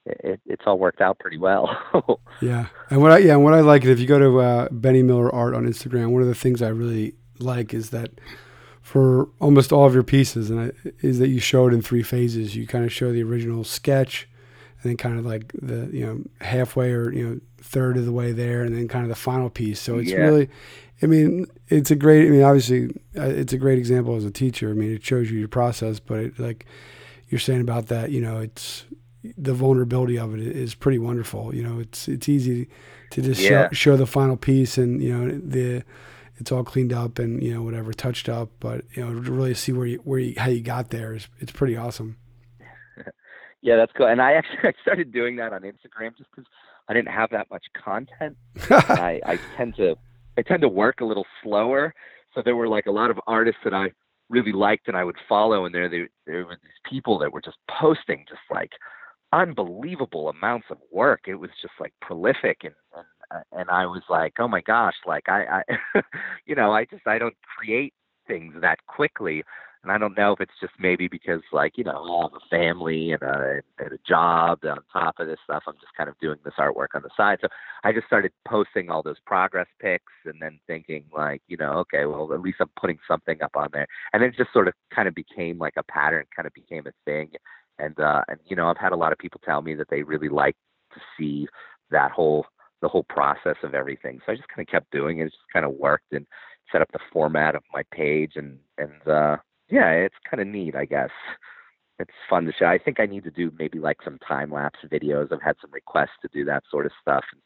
[0.07, 1.71] it, it's all worked out pretty well.
[2.41, 4.69] yeah, and what I yeah, and what I like is if you go to uh,
[4.71, 8.11] Benny Miller Art on Instagram, one of the things I really like is that
[8.81, 12.03] for almost all of your pieces, and I, is that you show it in three
[12.03, 12.57] phases.
[12.57, 14.29] You kind of show the original sketch,
[14.83, 18.13] and then kind of like the you know halfway or you know third of the
[18.13, 19.81] way there, and then kind of the final piece.
[19.81, 20.19] So it's yeah.
[20.19, 20.49] really,
[21.03, 22.27] I mean, it's a great.
[22.27, 24.71] I mean, obviously, uh, it's a great example as a teacher.
[24.71, 26.67] I mean, it shows you your process, but it, like
[27.29, 28.87] you're saying about that, you know, it's
[29.37, 31.55] the vulnerability of it is pretty wonderful.
[31.55, 32.69] You know, it's it's easy
[33.11, 33.69] to just yeah.
[33.69, 35.85] show, show the final piece and you know the
[36.37, 39.55] it's all cleaned up and you know whatever touched up, but you know to really
[39.55, 42.17] see where you where you how you got there is it's pretty awesome.
[43.63, 44.07] yeah, that's cool.
[44.07, 46.49] And I actually I started doing that on Instagram just because
[46.89, 48.37] I didn't have that much content.
[48.71, 49.97] I I tend to
[50.39, 51.95] I tend to work a little slower,
[52.35, 53.91] so there were like a lot of artists that I
[54.31, 57.43] really liked and I would follow, and there there, there were these people that were
[57.43, 58.71] just posting just like
[59.33, 61.23] unbelievable amounts of work.
[61.27, 65.29] It was just like prolific and and, and I was like, oh my gosh, like
[65.29, 65.63] I,
[65.95, 66.03] I
[66.47, 67.95] you know, I just I don't create
[68.27, 69.43] things that quickly.
[69.83, 72.49] And I don't know if it's just maybe because like, you know, I have a
[72.51, 75.63] family and a, and a job on top of this stuff.
[75.67, 77.39] I'm just kind of doing this artwork on the side.
[77.41, 77.49] So
[77.83, 82.05] I just started posting all those progress pics and then thinking like, you know, okay,
[82.05, 83.87] well, at least I'm putting something up on there.
[84.13, 86.93] And it just sort of kind of became like a pattern, kind of became a
[87.07, 87.31] thing
[87.81, 90.03] and uh, and you know I've had a lot of people tell me that they
[90.03, 90.57] really like
[90.95, 91.47] to see
[91.91, 92.47] that whole
[92.83, 94.21] the whole process of everything.
[94.25, 95.27] So I just kind of kept doing it.
[95.27, 96.27] It just kind of worked and
[96.73, 99.37] set up the format of my page and and uh,
[99.69, 101.11] yeah, it's kind of neat, I guess.
[101.99, 102.67] It's fun to show.
[102.67, 105.33] I think I need to do maybe like some time lapse videos.
[105.33, 107.25] I've had some requests to do that sort of stuff.
[107.33, 107.43] And,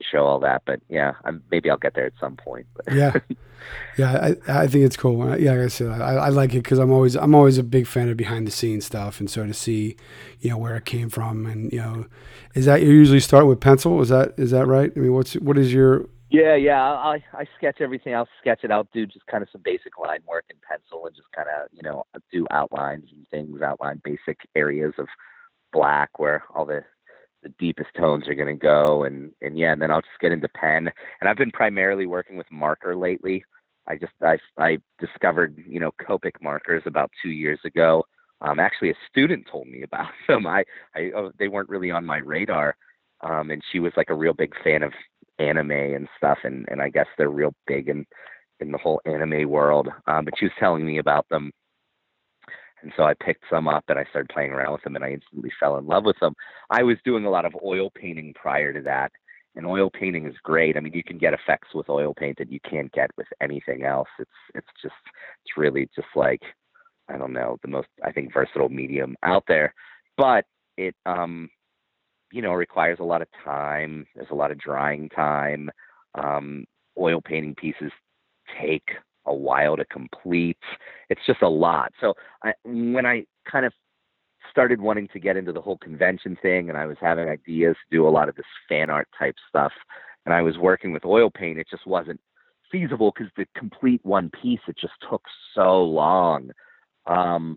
[0.00, 0.62] show all that.
[0.66, 2.66] But yeah, I'm, maybe I'll get there at some point.
[2.92, 3.12] yeah,
[3.98, 5.38] yeah, I, I think it's cool.
[5.38, 7.86] Yeah, like I said, I, I like it because I'm always I'm always a big
[7.86, 9.96] fan of behind the scenes stuff, and so to see,
[10.40, 12.06] you know, where it came from, and you know,
[12.54, 14.00] is that you usually start with pencil?
[14.00, 14.92] Is that is that right?
[14.94, 16.82] I mean, what's what is your Yeah, yeah.
[16.82, 18.14] I I sketch everything.
[18.14, 18.70] I'll sketch it.
[18.70, 21.68] I'll do just kind of some basic line work in pencil and just kind of
[21.72, 23.62] you know do outlines and things.
[23.62, 25.06] Outline basic areas of
[25.72, 26.84] black where all the
[27.42, 30.32] the deepest tones are going to go and and yeah and then i'll just get
[30.32, 30.90] into pen.
[31.20, 33.44] And i've been primarily working with marker lately.
[33.86, 38.04] I just i i discovered you know copic markers about two years ago.
[38.40, 40.46] Um actually a student told me about them.
[40.46, 42.76] I i oh, they weren't really on my radar.
[43.22, 44.92] Um and she was like a real big fan of
[45.38, 48.06] anime and stuff and and i guess they're real big in
[48.60, 49.88] in the whole anime world.
[50.06, 51.52] Um but she was telling me about them
[52.82, 55.12] and so I picked some up and I started playing around with them and I
[55.12, 56.34] instantly fell in love with them.
[56.70, 59.12] I was doing a lot of oil painting prior to that.
[59.54, 60.76] And oil painting is great.
[60.76, 63.84] I mean, you can get effects with oil paint that you can't get with anything
[63.84, 64.08] else.
[64.18, 64.94] It's it's just
[65.44, 66.40] it's really just like
[67.08, 69.74] I don't know, the most I think versatile medium out there.
[70.16, 70.46] But
[70.78, 71.50] it um
[72.32, 74.06] you know, requires a lot of time.
[74.14, 75.70] There's a lot of drying time.
[76.14, 76.64] Um
[76.98, 77.92] oil painting pieces
[78.60, 78.88] take
[79.26, 80.58] a while to complete.
[81.08, 81.92] It's just a lot.
[82.00, 83.72] So I, when I kind of
[84.50, 87.96] started wanting to get into the whole convention thing and I was having ideas to
[87.96, 89.72] do a lot of this fan art type stuff
[90.26, 92.20] and I was working with oil paint, it just wasn't
[92.70, 95.22] feasible because to complete one piece, it just took
[95.54, 96.50] so long.
[97.06, 97.56] Um,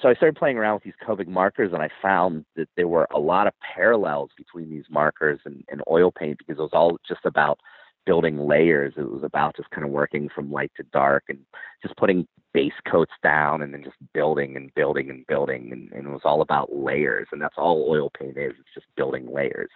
[0.00, 3.06] so I started playing around with these Copic markers and I found that there were
[3.12, 6.98] a lot of parallels between these markers and, and oil paint because it was all
[7.06, 7.58] just about
[8.06, 8.94] building layers.
[8.96, 11.38] It was about just kind of working from light to dark and
[11.82, 15.70] just putting base coats down and then just building and building and building.
[15.72, 17.28] And, and, it was all about layers.
[17.32, 18.52] And that's all oil paint is.
[18.58, 19.70] It's just building layers.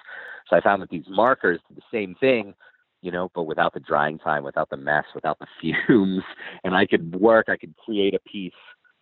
[0.48, 2.54] So I found that these markers did the same thing,
[3.02, 5.46] you know, but without the drying time, without the mess, without the
[5.87, 6.24] fumes.
[6.64, 8.52] And I could work, I could create a piece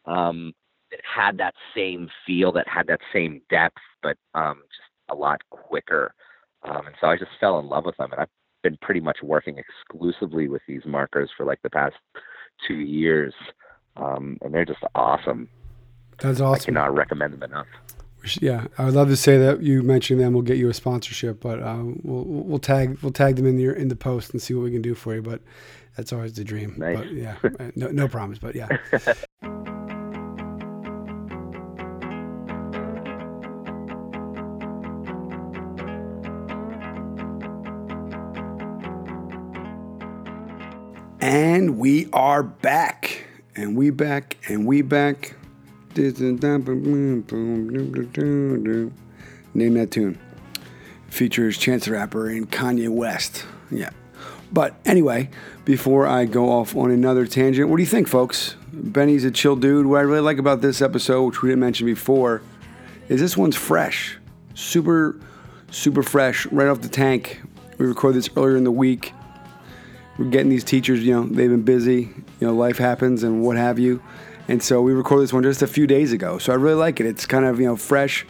[0.07, 0.53] um,
[0.91, 5.41] that had that same feel, that had that same depth, but um, just a lot
[5.51, 6.13] quicker.
[6.65, 8.13] Um, and so I just fell in love with them.
[8.13, 8.29] And I've
[8.63, 11.97] been pretty much working exclusively with these markers for like the past
[12.67, 13.35] two years,
[13.97, 15.49] um, and they're just awesome.
[16.19, 16.63] That's awesome.
[16.63, 17.67] I cannot recommend them enough.
[18.41, 20.33] Yeah, I would love to say that you mentioned them.
[20.33, 23.75] We'll get you a sponsorship, but uh, we'll we'll tag we'll tag them in the
[23.75, 25.23] in the post and see what we can do for you.
[25.23, 25.43] But
[25.97, 26.75] that's always the dream.
[26.79, 26.99] Nice.
[26.99, 27.37] But yeah,
[27.75, 28.69] no no promise, but yeah.
[41.33, 43.25] And we are back.
[43.57, 44.37] And we back.
[44.51, 45.35] And we back.
[45.97, 46.13] Name
[49.55, 50.19] that tune.
[51.09, 53.47] Features Chance the Rapper and Kanye West.
[53.71, 53.89] Yeah.
[54.53, 55.31] But anyway,
[55.65, 58.57] before I go off on another tangent, what do you think, folks?
[58.71, 59.87] Benny's a chill dude.
[59.87, 62.43] What I really like about this episode, which we didn't mention before,
[63.09, 64.19] is this one's fresh.
[64.53, 65.19] Super,
[65.71, 67.41] super fresh, right off the tank.
[67.79, 69.15] We recorded this earlier in the week
[70.19, 73.57] we're getting these teachers, you know, they've been busy, you know, life happens and what
[73.57, 74.03] have you.
[74.49, 76.39] And so we recorded this one just a few days ago.
[76.39, 77.07] So I really like it.
[77.07, 78.27] It's kind of, you know, fresh,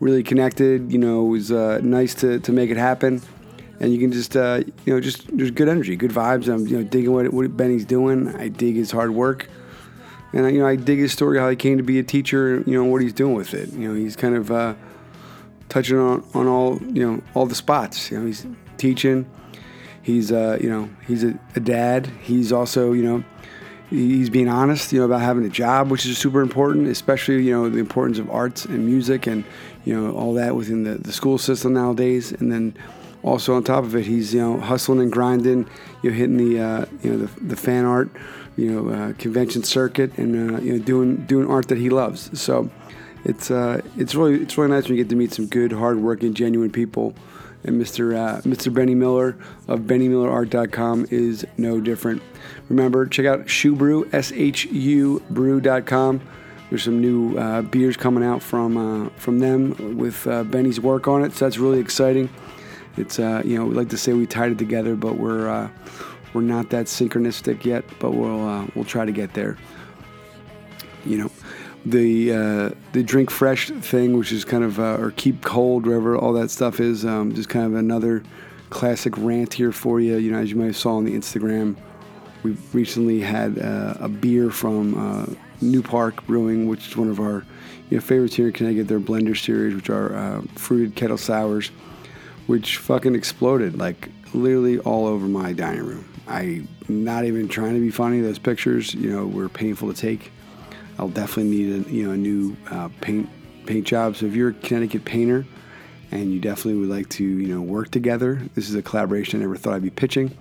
[0.00, 3.22] really connected, you know, it was uh, nice to, to make it happen.
[3.80, 6.52] And you can just, uh, you know, just there's good energy, good vibes.
[6.52, 8.28] I'm, you know, digging what, what Benny's doing.
[8.36, 9.48] I dig his hard work.
[10.32, 12.74] And, you know, I dig his story, how he came to be a teacher, you
[12.74, 13.72] know, what he's doing with it.
[13.72, 14.74] You know, he's kind of uh,
[15.68, 18.10] touching on, on all, you know, all the spots.
[18.10, 18.46] You know, he's
[18.78, 19.28] teaching,
[20.02, 22.08] He's, uh, you know, he's a, a dad.
[22.22, 23.24] He's also, you know,
[23.88, 27.52] he's being honest, you know, about having a job, which is super important, especially, you
[27.52, 29.44] know, the importance of arts and music and,
[29.84, 32.32] you know, all that within the, the school system nowadays.
[32.32, 32.74] And then
[33.22, 35.68] also on top of it, he's, you know, hustling and grinding,
[36.02, 38.10] you know, hitting the, uh, you know, the, the fan art,
[38.56, 42.40] you know, uh, convention circuit and, uh, you know, doing, doing art that he loves.
[42.40, 42.70] So
[43.24, 46.34] it's, uh, it's really, it's really nice when you get to meet some good, hardworking,
[46.34, 47.14] genuine people
[47.64, 48.16] and Mr.
[48.16, 48.72] Uh, Mr.
[48.72, 49.36] Benny Miller
[49.68, 52.22] of BennyMillerArt.com is no different.
[52.68, 56.20] Remember, check out Shu Brew, S H U Brew.com.
[56.68, 61.06] There's some new uh, beers coming out from uh, from them with uh, Benny's work
[61.06, 62.30] on it, so that's really exciting.
[62.96, 65.68] It's uh, you know we like to say we tied it together, but we're uh,
[66.32, 69.58] we're not that synchronistic yet, but we'll we'll try to get there.
[71.04, 71.30] You know,
[71.84, 76.16] the uh, the drink fresh thing, which is kind of uh, or keep cold, wherever
[76.16, 78.22] all that stuff is, um, just kind of another
[78.70, 80.16] classic rant here for you.
[80.16, 81.76] You know, as you might have saw on the Instagram,
[82.42, 87.20] we recently had uh, a beer from uh, New Park Brewing, which is one of
[87.20, 87.44] our
[87.90, 88.88] you know, favorites here in Connecticut.
[88.88, 91.68] Their blender series, which are uh, fruited kettle sours,
[92.46, 96.08] which fucking exploded like literally all over my dining room.
[96.28, 98.20] I not even trying to be funny.
[98.20, 100.30] Those pictures, you know, were painful to take
[100.98, 103.28] I'll definitely need a you know a new uh, paint
[103.66, 104.16] paint job.
[104.16, 105.46] So if you're a Connecticut painter
[106.10, 109.42] and you definitely would like to, you know, work together, this is a collaboration I
[109.42, 110.36] never thought I'd be pitching.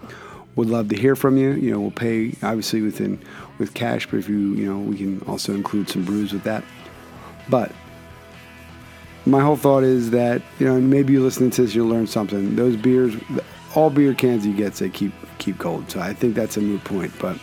[0.56, 1.52] Would love to hear from you.
[1.52, 3.22] You know, we'll pay obviously within
[3.58, 6.64] with cash, but if you, you know, we can also include some brews with that.
[7.50, 7.72] But
[9.26, 12.56] my whole thought is that you know, maybe you're listening to this, you'll learn something.
[12.58, 13.16] Those beers,
[13.76, 15.90] all beer cans you get say keep keep cold.
[15.90, 17.14] So I think that's a moot point.
[17.20, 17.38] But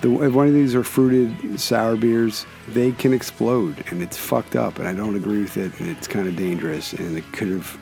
[0.00, 4.56] the, if one of these are fruited sour beers, they can explode, and it's fucked
[4.56, 4.78] up.
[4.78, 5.78] And I don't agree with it.
[5.80, 7.78] And it's kind of dangerous, and it could have,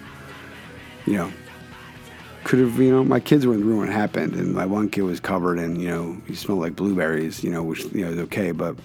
[1.06, 1.32] you know,
[2.44, 4.66] could have, you know, my kids were in the room when it happened, and my
[4.66, 8.04] one kid was covered, and you know, he smelled like blueberries, you know, which you
[8.04, 8.76] know is okay, but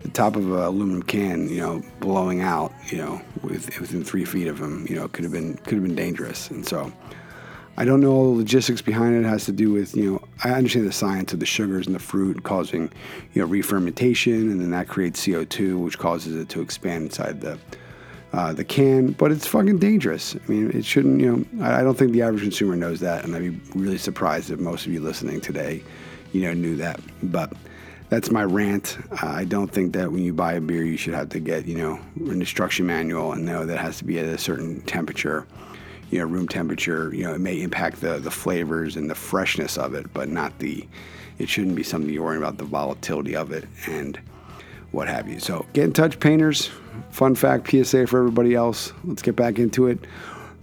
[0.00, 4.24] the top of an aluminum can, you know, blowing out, you know, with, within three
[4.24, 6.50] feet of him, you know, could have been could have been dangerous.
[6.50, 6.92] And so,
[7.76, 9.20] I don't know all the logistics behind it.
[9.20, 9.28] it.
[9.28, 11.98] Has to do with you know, I understand the science of the sugars in the
[11.98, 12.90] fruit causing,
[13.32, 17.40] you know, re-fermentation, and then that creates CO two, which causes it to expand inside
[17.40, 17.58] the
[18.32, 19.12] uh, the can.
[19.12, 20.36] But it's fucking dangerous.
[20.36, 21.20] I mean, it shouldn't.
[21.20, 23.98] You know, I, I don't think the average consumer knows that, and I'd be really
[23.98, 25.82] surprised if most of you listening today,
[26.32, 27.00] you know, knew that.
[27.22, 27.52] But
[28.10, 28.98] that's my rant.
[29.12, 31.64] Uh, I don't think that when you buy a beer, you should have to get,
[31.64, 35.46] you know, an instruction manual and know that has to be at a certain temperature,
[36.10, 37.14] you know, room temperature.
[37.14, 40.58] You know, it may impact the, the flavors and the freshness of it, but not
[40.58, 40.86] the,
[41.38, 44.18] it shouldn't be something you're worrying about the volatility of it and
[44.90, 45.38] what have you.
[45.40, 46.70] So get in touch, painters.
[47.10, 48.92] Fun fact, PSA for everybody else.
[49.04, 49.98] Let's get back into it.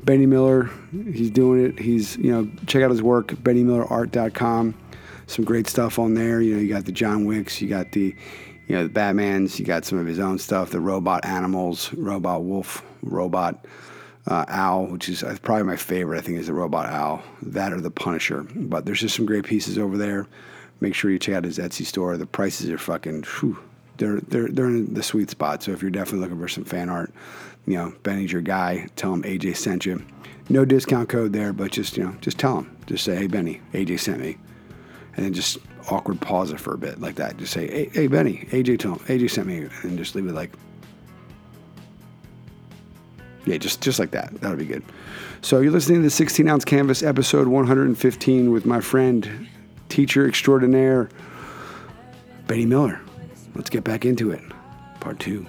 [0.04, 1.80] Benny Miller, he's doing it.
[1.80, 4.76] He's, you know, check out his work, bennymillerart.com
[5.28, 6.42] some great stuff on there.
[6.42, 8.16] You know, you got the John Wicks, you got the,
[8.68, 12.44] you know, the Batman's, you got some of his own stuff, the robot animals, robot
[12.44, 13.66] wolf, robot
[14.28, 16.18] uh, owl, which is uh, probably my favorite.
[16.18, 18.44] I think is the robot owl, that or the Punisher.
[18.56, 20.28] But there's just some great pieces over there.
[20.80, 22.18] Make sure you check out his Etsy store.
[22.18, 23.58] The prices are fucking, whew,
[23.98, 25.64] they're they're they're in the sweet spot.
[25.64, 27.12] So if you're definitely looking for some fan art,
[27.66, 28.88] you know, Benny's your guy.
[28.96, 30.06] Tell him AJ sent you.
[30.50, 32.78] No discount code there, but just you know, just tell him.
[32.86, 34.38] Just say, hey Benny, AJ sent me
[35.18, 35.58] and then just
[35.90, 37.38] awkward pause it for a bit like that.
[37.38, 40.52] Just say, hey, hey Benny, AJ told AJ sent me, and just leave it like,
[43.48, 44.34] yeah, just just like that.
[44.42, 44.84] That'll be good.
[45.42, 49.48] So you're listening to the 16 ounce canvas episode 115 with my friend,
[49.88, 51.10] teacher extraordinaire,
[52.48, 53.00] Benny Miller.
[53.56, 54.42] Let's get back into it.
[55.00, 55.46] Part two,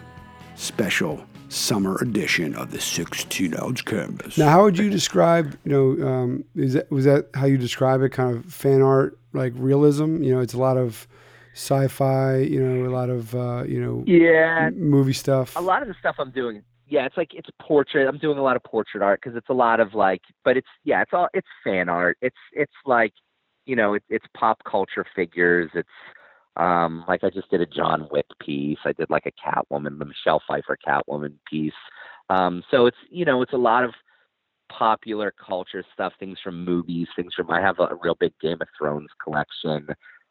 [0.54, 4.38] special summer edition of the 16 ounce canvas.
[4.38, 5.58] Now, how would you describe?
[5.64, 8.10] You know, um, is that was that how you describe it?
[8.10, 10.22] Kind of fan art, like realism.
[10.22, 11.08] You know, it's a lot of
[11.54, 12.36] sci-fi.
[12.36, 15.56] You know, a lot of uh, you know, yeah, movie stuff.
[15.56, 16.62] A lot of the stuff I'm doing.
[16.88, 18.08] Yeah, it's like it's portrait.
[18.08, 20.68] I'm doing a lot of portrait art because it's a lot of like, but it's
[20.84, 22.16] yeah, it's all it's fan art.
[22.22, 23.12] It's it's like,
[23.66, 25.70] you know, it, it's pop culture figures.
[25.74, 25.88] It's
[26.56, 28.78] um, like I just did a John Wick piece.
[28.84, 31.72] I did like a Catwoman, the Michelle Pfeiffer Catwoman piece.
[32.30, 33.92] Um, so it's you know it's a lot of
[34.70, 37.50] popular culture stuff, things from movies, things from.
[37.50, 39.88] I have a, real big Game of Thrones collection.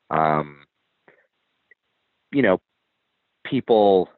[0.10, 0.66] Um,
[2.32, 2.60] you know,
[3.46, 4.10] people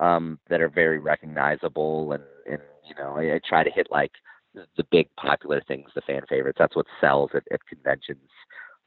[0.00, 4.12] um, that are very recognizable, and and you know I, I try to hit like
[4.54, 6.56] the, big popular things, the fan favorites.
[6.58, 8.28] That's what sells at, at conventions.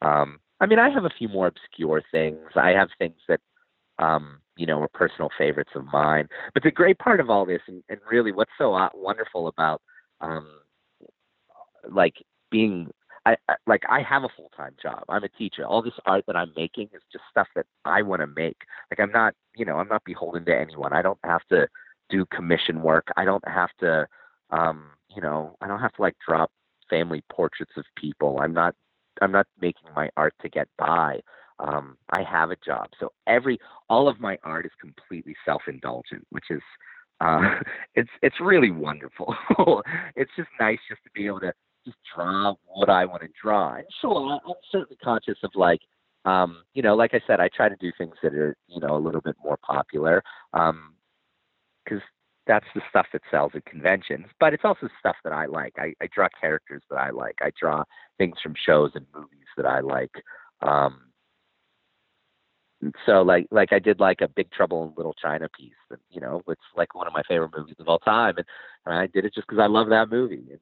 [0.01, 2.39] Um, I mean, I have a few more obscure things.
[2.55, 3.39] I have things that,
[3.99, 6.27] um, you know, are personal favorites of mine.
[6.53, 9.81] But the great part of all this, and, and really what's so wonderful about,
[10.21, 10.47] um,
[11.89, 12.15] like
[12.51, 12.89] being,
[13.25, 15.03] I, I like I have a full time job.
[15.09, 15.65] I'm a teacher.
[15.65, 18.57] All this art that I'm making is just stuff that I want to make.
[18.91, 20.93] Like I'm not, you know, I'm not beholden to anyone.
[20.93, 21.67] I don't have to
[22.09, 23.07] do commission work.
[23.15, 24.07] I don't have to,
[24.51, 26.51] um, you know, I don't have to like drop
[26.89, 28.39] family portraits of people.
[28.41, 28.75] I'm not
[29.21, 31.21] I'm not making my art to get by.
[31.59, 33.59] Um, I have a job, so every
[33.89, 36.61] all of my art is completely self-indulgent, which is
[37.21, 37.55] uh,
[37.95, 39.35] it's it's really wonderful.
[40.15, 41.53] it's just nice just to be able to
[41.85, 43.75] just draw what I want to draw.
[43.75, 45.81] And sure, I'm certainly conscious of like,
[46.25, 48.95] um, you know, like I said, I try to do things that are you know
[48.95, 52.01] a little bit more popular, because um,
[52.47, 54.25] that's the stuff that sells at conventions.
[54.39, 55.73] But it's also stuff that I like.
[55.77, 57.35] I, I draw characters that I like.
[57.41, 57.83] I draw
[58.17, 60.11] things from shows and movies that I like.
[60.61, 61.13] Um,
[63.05, 66.21] so like like I did like a Big Trouble in Little China piece that you
[66.21, 68.45] know it's like one of my favorite movies of all time, and,
[68.85, 70.59] and I did it just because I love that movie, and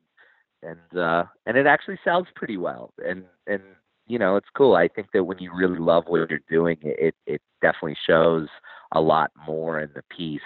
[0.64, 3.62] and uh, and it actually sells pretty well, and and
[4.08, 4.76] you know it's cool.
[4.76, 8.48] I think that when you really love what you're doing, it it definitely shows
[8.94, 10.42] a lot more in the piece.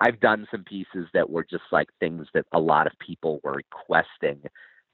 [0.00, 3.54] I've done some pieces that were just like things that a lot of people were
[3.54, 4.42] requesting.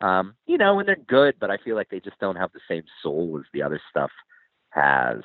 [0.00, 2.60] Um, you know, and they're good, but I feel like they just don't have the
[2.68, 4.10] same soul as the other stuff
[4.70, 5.20] has.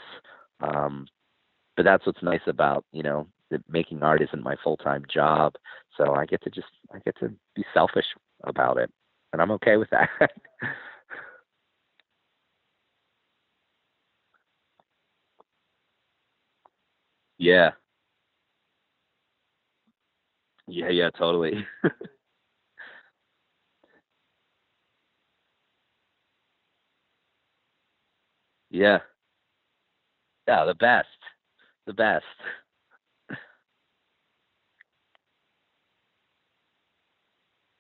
[0.61, 1.07] Um,
[1.75, 5.53] but that's what's nice about, you know, that making art isn't my full time job.
[5.97, 8.05] So I get to just I get to be selfish
[8.43, 8.91] about it,
[9.33, 10.09] and I'm okay with that.
[17.37, 17.71] yeah.
[20.67, 21.65] Yeah, yeah, totally.
[28.69, 28.99] yeah.
[30.47, 31.07] Yeah, the best.
[31.85, 32.25] The best.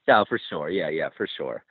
[0.09, 0.69] Yeah, for sure.
[0.71, 1.63] Yeah, yeah, for sure.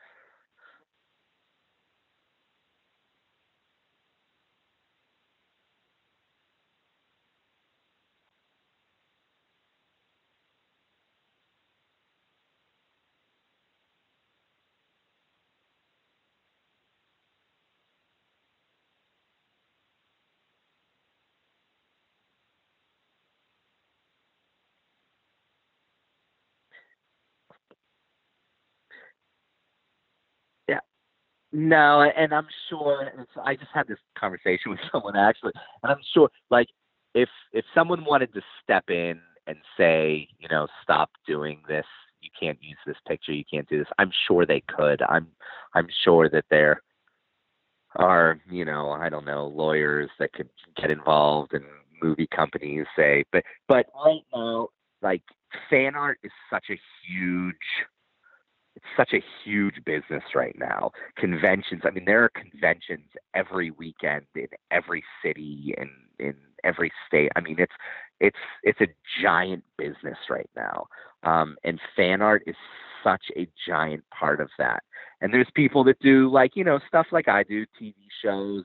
[30.69, 30.81] Yeah.
[31.59, 33.11] No, and I'm sure.
[33.45, 35.53] I just had this conversation with someone actually,
[35.83, 36.69] and I'm sure, like,
[37.15, 41.87] if if someone wanted to step in and say, you know, stop doing this,
[42.21, 43.89] you can't use this picture, you can't do this.
[43.99, 45.03] I'm sure they could.
[45.03, 45.27] I'm
[45.75, 46.81] I'm sure that there
[47.97, 50.51] are, you know, I don't know, lawyers that could
[50.81, 51.65] get involved and
[52.01, 54.69] movie companies say, but but right now,
[55.03, 55.23] like,
[55.69, 57.57] fan art is such a huge
[58.79, 60.93] it's such a huge business right now.
[61.17, 67.33] Conventions, I mean, there are conventions every weekend in every city and in every state.
[67.35, 67.73] I mean, it's
[68.21, 68.87] it's it's a
[69.21, 70.87] giant business right now,
[71.25, 72.55] um, and fan art is
[73.03, 74.85] such a giant part of that.
[75.21, 78.63] And there's people that do like you know stuff like I do, TV shows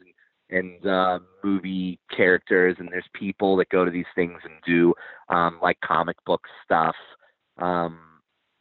[0.51, 4.93] and, and uh, movie characters, and there's people that go to these things and do
[5.29, 6.95] um, like comic book stuff.
[7.57, 8.12] Um,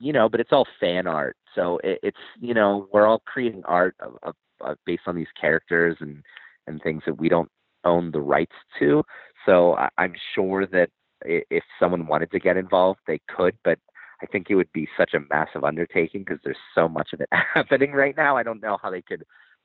[0.03, 1.37] you know, but it's all fan art.
[1.55, 5.33] So it, it's you know we're all creating art of, of, of based on these
[5.41, 6.23] characters and
[6.67, 7.51] and things that we don't
[7.85, 9.03] own the rights to.
[9.47, 10.91] So I, I'm sure that
[11.25, 13.79] if someone wanted to get involved, they could, but
[14.23, 17.29] I think it would be such a massive undertaking because there's so much of it
[17.55, 18.37] happening right now.
[18.37, 19.25] I don't know how they could.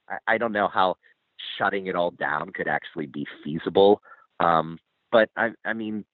[0.09, 0.95] I, I don't know how
[1.57, 4.01] shutting it all down could actually be feasible.
[4.39, 4.77] Um,
[5.11, 6.05] but I, I mean,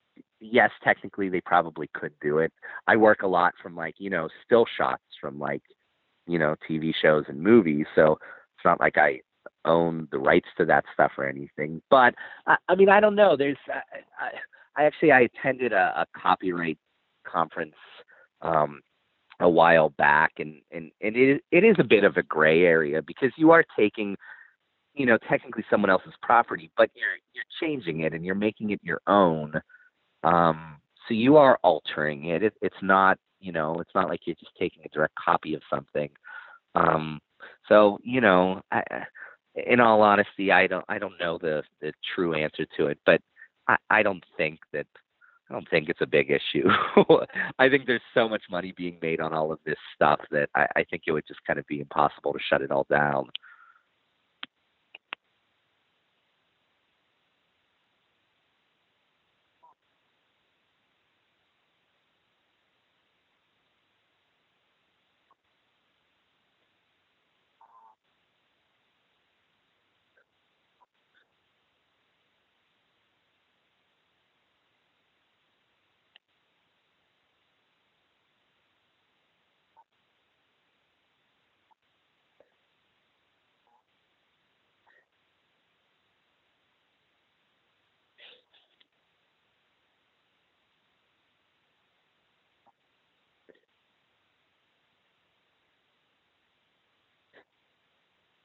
[0.43, 2.51] yes, technically they probably could do it.
[2.87, 5.61] I work a lot from like you know still shots from like
[6.27, 9.21] you know TV shows and movies, so it's not like I
[9.65, 11.81] own the rights to that stuff or anything.
[11.89, 12.15] But
[12.47, 13.35] I, I mean, I don't know.
[13.37, 16.77] There's I, I, I actually I attended a, a copyright
[17.25, 17.75] conference
[18.41, 18.81] um,
[19.39, 23.01] a while back, and and and it it is a bit of a gray area
[23.01, 24.15] because you are taking
[24.93, 28.79] you know technically someone else's property, but you're you're changing it and you're making it
[28.83, 29.53] your own.
[30.23, 32.43] Um, so you are altering it.
[32.43, 32.53] it.
[32.61, 36.09] It's not you know it's not like you're just taking a direct copy of something.
[36.75, 37.19] Um,
[37.67, 38.83] so you know, I,
[39.55, 43.21] in all honesty, I don't I don't know the the true answer to it, but
[43.67, 44.87] I, I don't think that
[45.49, 46.67] I don't think it's a big issue.
[47.59, 50.67] I think there's so much money being made on all of this stuff that I,
[50.77, 53.27] I think it would just kind of be impossible to shut it all down.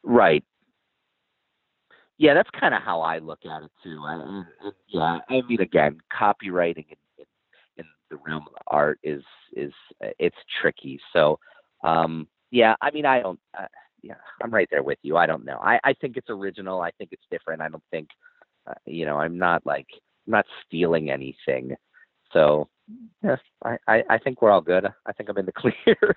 [0.09, 0.43] Right.
[2.17, 4.03] Yeah, that's kind of how I look at it too.
[4.05, 7.25] I, and, and, yeah, I mean, again, copywriting in, in,
[7.77, 9.73] in the realm of art is is
[10.05, 10.99] uh, it's tricky.
[11.13, 11.39] So,
[11.85, 13.39] um, yeah, I mean, I don't.
[13.57, 13.67] Uh,
[14.03, 15.17] yeah, I'm right there with you.
[15.17, 15.59] I don't know.
[15.63, 16.81] I I think it's original.
[16.81, 17.63] I think it's different.
[17.63, 18.09] I don't think,
[18.67, 19.87] uh, you know, I'm not like
[20.27, 21.77] I'm not stealing anything.
[22.33, 22.69] So,
[23.23, 24.87] yeah, I I, I think we're all good.
[25.07, 26.17] I think I'm in the clear.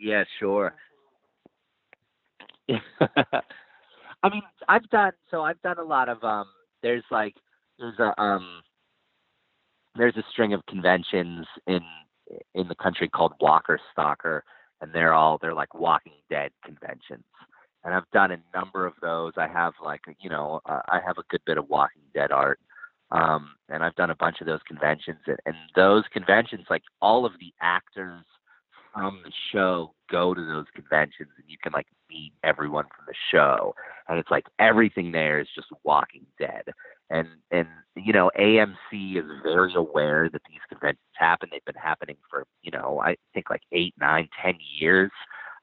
[0.00, 0.74] Yeah, sure.
[4.22, 5.42] I mean, I've done so.
[5.42, 6.46] I've done a lot of um.
[6.82, 7.34] There's like
[7.78, 8.62] there's a um.
[9.96, 11.80] There's a string of conventions in
[12.54, 14.44] in the country called Walker Stalker,
[14.80, 17.24] and they're all they're like Walking Dead conventions.
[17.84, 19.32] And I've done a number of those.
[19.36, 22.58] I have like you know uh, I have a good bit of Walking Dead art,
[23.10, 25.18] um, and I've done a bunch of those conventions.
[25.26, 28.24] And, and those conventions, like all of the actors
[28.92, 33.14] from the show go to those conventions and you can like meet everyone from the
[33.30, 33.74] show.
[34.08, 36.64] And it's like everything there is just walking dead.
[37.10, 37.66] And and
[37.96, 41.48] you know amc is very aware that these conventions happen.
[41.50, 45.10] They've been happening for you know i think like eight nine ten years.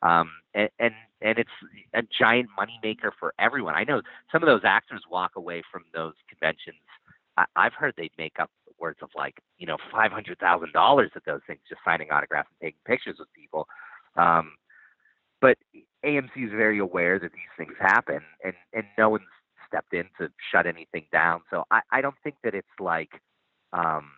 [0.02, 1.50] Um and and, and it's
[1.94, 3.76] a giant moneymaker for everyone.
[3.76, 4.02] I know
[4.32, 6.78] some of those actors walk away from those conventions.
[7.38, 8.50] I, i've heard they make up
[8.80, 12.50] words of like you know five hundred thousand dollars at those things just signing autographs
[12.52, 13.68] and taking pictures with people.
[14.16, 14.54] Um
[15.42, 15.58] but
[16.06, 19.24] amc is very aware that these things happen and and no one's
[19.68, 21.42] stepped in to shut anything down.
[21.50, 23.12] So i i don't think that it's like
[23.74, 24.12] um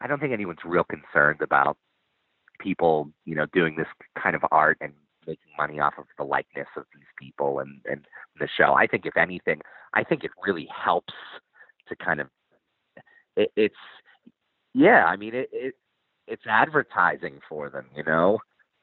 [0.00, 1.76] i don't think anyone's real concerned about
[2.60, 3.86] people you know doing this
[4.20, 4.92] kind of art and
[5.26, 8.06] making money off of the likeness of these people and and
[8.40, 8.74] the show.
[8.74, 9.60] I think if anything
[9.94, 11.14] i think it really helps
[11.88, 12.28] to kind of
[13.38, 13.74] it, it's
[14.74, 15.74] yeah i mean it, it
[16.26, 18.38] it's advertising for them you know?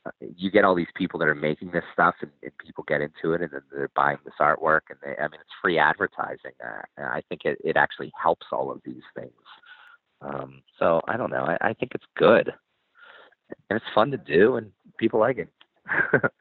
[0.07, 3.01] Uh, you get all these people that are making this stuff and, and people get
[3.01, 6.51] into it and then they're buying this artwork and they i mean it's free advertising
[6.63, 9.31] uh, and i think it, it actually helps all of these things.
[10.21, 12.51] Um so i don't know I, I think it's good.
[13.69, 15.49] And it's fun to do and people like it.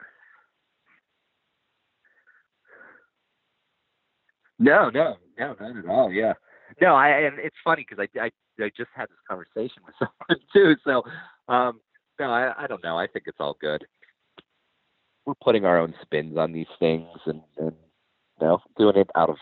[4.57, 6.33] No no no not at all yeah
[6.81, 8.31] no, I and it's funny because I, I
[8.63, 10.75] I just had this conversation with someone too.
[10.83, 11.03] So,
[11.53, 11.79] um,
[12.19, 12.97] no, I I don't know.
[12.97, 13.85] I think it's all good.
[15.25, 17.73] We're putting our own spins on these things and and
[18.41, 19.37] you know doing it out of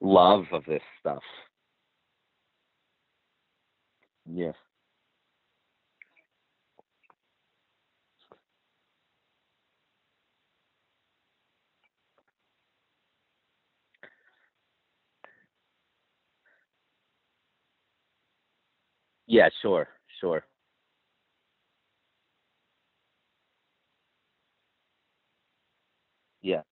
[0.00, 1.22] love of this stuff.
[4.26, 4.52] Yeah.
[19.34, 19.48] Yeah.
[19.62, 19.88] Sure.
[20.20, 20.44] Sure.
[26.42, 26.62] Yeah.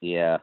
[0.00, 0.38] Yeah.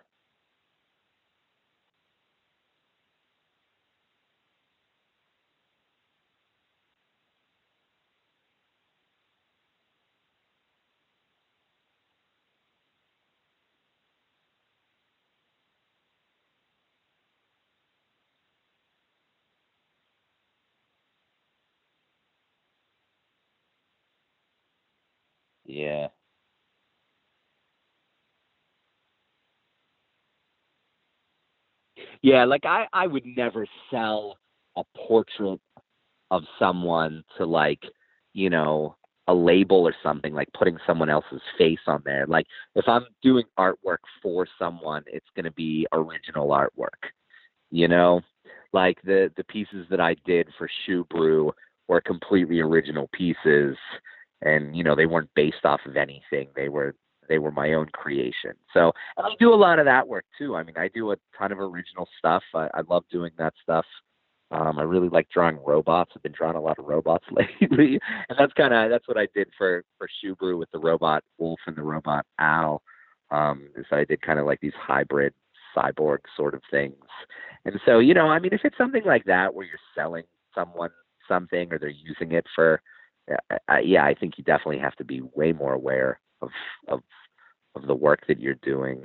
[25.71, 26.09] Yeah.
[32.21, 32.45] Yeah.
[32.45, 34.37] Like I I would never sell
[34.77, 35.59] a portrait
[36.31, 37.81] of someone to like,
[38.33, 38.95] you know,
[39.27, 42.25] a label or something, like putting someone else's face on there.
[42.27, 47.11] Like if I'm doing artwork for someone, it's to be original artwork.
[47.71, 48.21] You know,
[48.73, 51.51] like the the pieces that I did for ShuBrew
[51.87, 53.77] were completely original pieces,
[54.41, 56.49] and you know they weren't based off of anything.
[56.55, 56.95] They were
[57.29, 58.53] they were my own creation.
[58.73, 60.55] So and I do a lot of that work too.
[60.55, 62.43] I mean, I do a ton of original stuff.
[62.53, 63.85] I, I love doing that stuff.
[64.51, 66.11] Um, I really like drawing robots.
[66.13, 69.27] I've been drawing a lot of robots lately, and that's kind of that's what I
[69.33, 72.81] did for for ShuBrew with the robot wolf and the robot owl.
[73.29, 75.33] Um, is I did kind of like these hybrid
[75.75, 76.95] cyborg sort of things.
[77.65, 80.23] And so, you know, I mean, if it's something like that where you're selling
[80.55, 80.89] someone
[81.27, 82.81] something or they're using it for,
[83.69, 86.49] uh, yeah, I think you definitely have to be way more aware of
[86.87, 87.01] of
[87.75, 89.03] of the work that you're doing.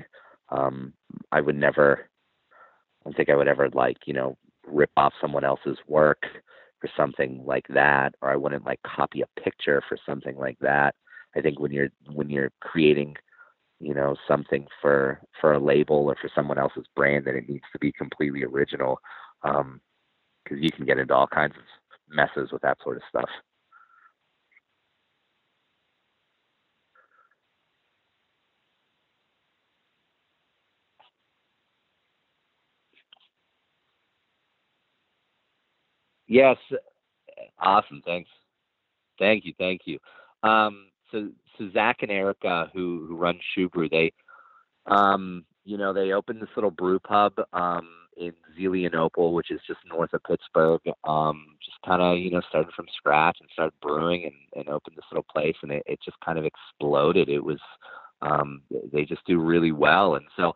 [0.49, 0.93] Um,
[1.33, 2.09] I would never,
[2.53, 6.22] I don't think I would ever like, you know, rip off someone else's work
[6.81, 10.95] for something like that, or I wouldn't like copy a picture for something like that.
[11.37, 13.16] I think when you're when you're creating,
[13.81, 17.64] you know, something for for a label or for someone else's brand, then it needs
[17.72, 19.01] to be completely original,
[19.43, 21.62] because you can get into all kinds of
[22.09, 23.29] messes with that sort of stuff.
[36.29, 36.57] Yes,
[37.59, 38.03] awesome.
[38.05, 38.31] Thanks.
[39.18, 39.53] Thank you.
[39.59, 39.99] Thank you.
[40.43, 44.12] Um, so so Zach and Erica who who run Shoe they
[44.87, 49.81] um you know they opened this little brew pub um in Zelienople, which is just
[49.87, 50.81] north of Pittsburgh.
[51.05, 54.97] Um, just kind of you know started from scratch and started brewing and, and opened
[54.97, 57.29] this little place, and it, it just kind of exploded.
[57.29, 57.61] It was
[58.22, 58.62] um,
[58.93, 60.53] they just do really well, and so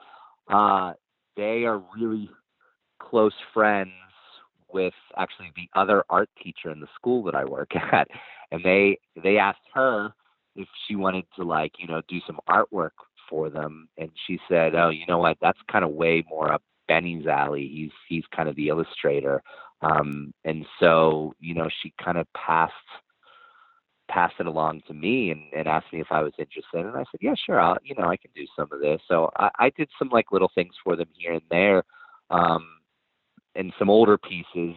[0.53, 0.95] uh,
[1.37, 2.31] they are really
[2.99, 3.91] close friends
[4.73, 8.09] with actually the other art teacher in the school that I work at,
[8.51, 10.13] and they they asked her
[10.57, 12.91] if she wanted to like you know do some artwork
[13.29, 16.63] for them, and she said, oh you know what that's kind of way more up
[16.91, 17.71] Benny's alley.
[17.73, 19.43] He's he's kind of the illustrator,
[19.81, 22.75] um, and so you know she kind of passed
[24.09, 27.05] passed it along to me and, and asked me if I was interested, and I
[27.13, 29.01] said, yeah, sure, I'll you know I can do some of this.
[29.07, 31.85] So I, I did some like little things for them here and there.
[32.29, 32.80] Um,
[33.55, 34.75] and some older pieces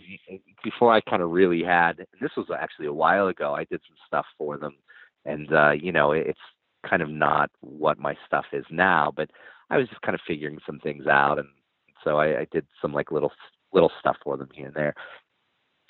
[0.63, 1.99] before I kind of really had.
[1.99, 3.53] And this was actually a while ago.
[3.53, 4.75] I did some stuff for them,
[5.25, 6.39] and uh, you know, it's
[6.87, 9.11] kind of not what my stuff is now.
[9.15, 9.29] But
[9.69, 11.47] I was just kind of figuring some things out, and
[12.03, 13.31] so I, I did some like little
[13.73, 14.93] little stuff for them here and there.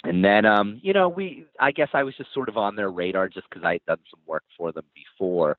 [0.05, 2.91] And then, um, you know, we I guess I was just sort of on their
[2.91, 5.57] radar just because I had done some work for them before.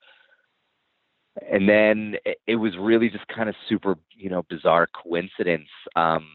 [1.50, 5.68] And then it, it was really just kind of super, you know, bizarre coincidence.
[5.96, 6.28] Um,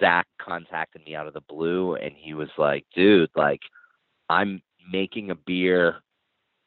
[0.00, 3.60] Zach contacted me out of the blue and he was like, dude, like,
[4.28, 5.96] I'm making a beer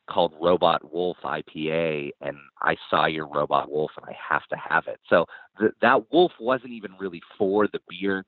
[0.09, 4.87] called Robot Wolf IPA, and I saw your Robot Wolf, and I have to have
[4.87, 4.99] it.
[5.09, 5.25] So
[5.59, 8.25] th- that wolf wasn't even really for the beer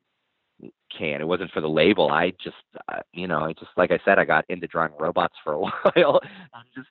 [0.95, 1.21] can.
[1.21, 2.09] It wasn't for the label.
[2.11, 2.57] I just,
[2.89, 5.59] uh, you know, I just like I said, I got into drawing robots for a
[5.59, 6.19] while.
[6.53, 6.89] I just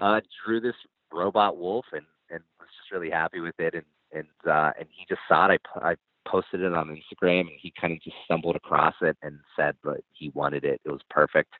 [0.00, 0.76] uh, drew this
[1.12, 3.74] Robot Wolf, and and was just really happy with it.
[3.74, 5.60] And and uh, and he just saw it.
[5.74, 5.94] I I
[6.28, 10.00] posted it on Instagram, and he kind of just stumbled across it and said that
[10.12, 10.80] he wanted it.
[10.84, 11.54] It was perfect,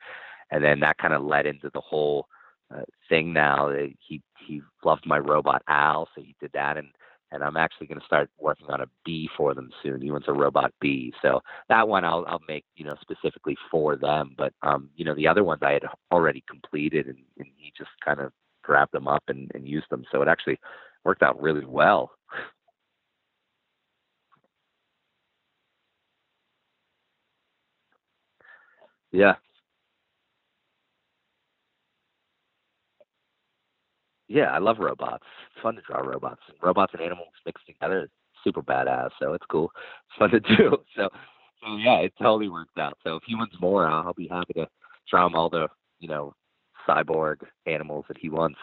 [0.51, 2.27] and then that kind of led into the whole
[2.75, 3.33] uh, thing.
[3.33, 6.89] Now he he loved my robot Al, so he did that, and
[7.31, 10.01] and I'm actually going to start working on a bee for them soon.
[10.01, 13.97] He wants a robot bee, so that one I'll I'll make you know specifically for
[13.97, 14.35] them.
[14.37, 17.91] But um, you know the other ones I had already completed, and, and he just
[18.05, 20.05] kind of grabbed them up and, and used them.
[20.13, 20.59] So it actually
[21.05, 22.11] worked out really well.
[29.13, 29.37] Yeah.
[34.29, 35.25] Yeah, I love robots.
[35.53, 36.43] It's fun to draw robots.
[36.63, 38.11] Robots and animals mixed together is
[38.45, 39.11] super badass.
[39.21, 39.71] So it's cool.
[40.09, 40.77] It's fun to do.
[40.97, 41.09] So,
[41.63, 42.99] so yeah, it totally worked out.
[43.05, 44.69] So if he wants more, I'll be happy to
[45.11, 46.35] draw him all the you know
[46.87, 47.37] cyborg
[47.67, 48.59] animals that he wants.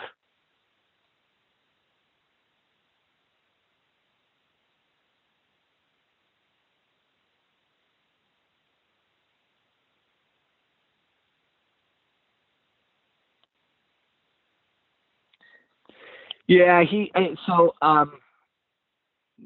[16.48, 17.12] Yeah, he
[17.48, 18.12] so um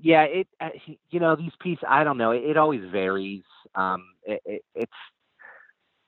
[0.01, 0.69] yeah, it uh,
[1.09, 3.43] you know these pieces I don't know, it, it always varies.
[3.75, 4.91] Um it, it, it's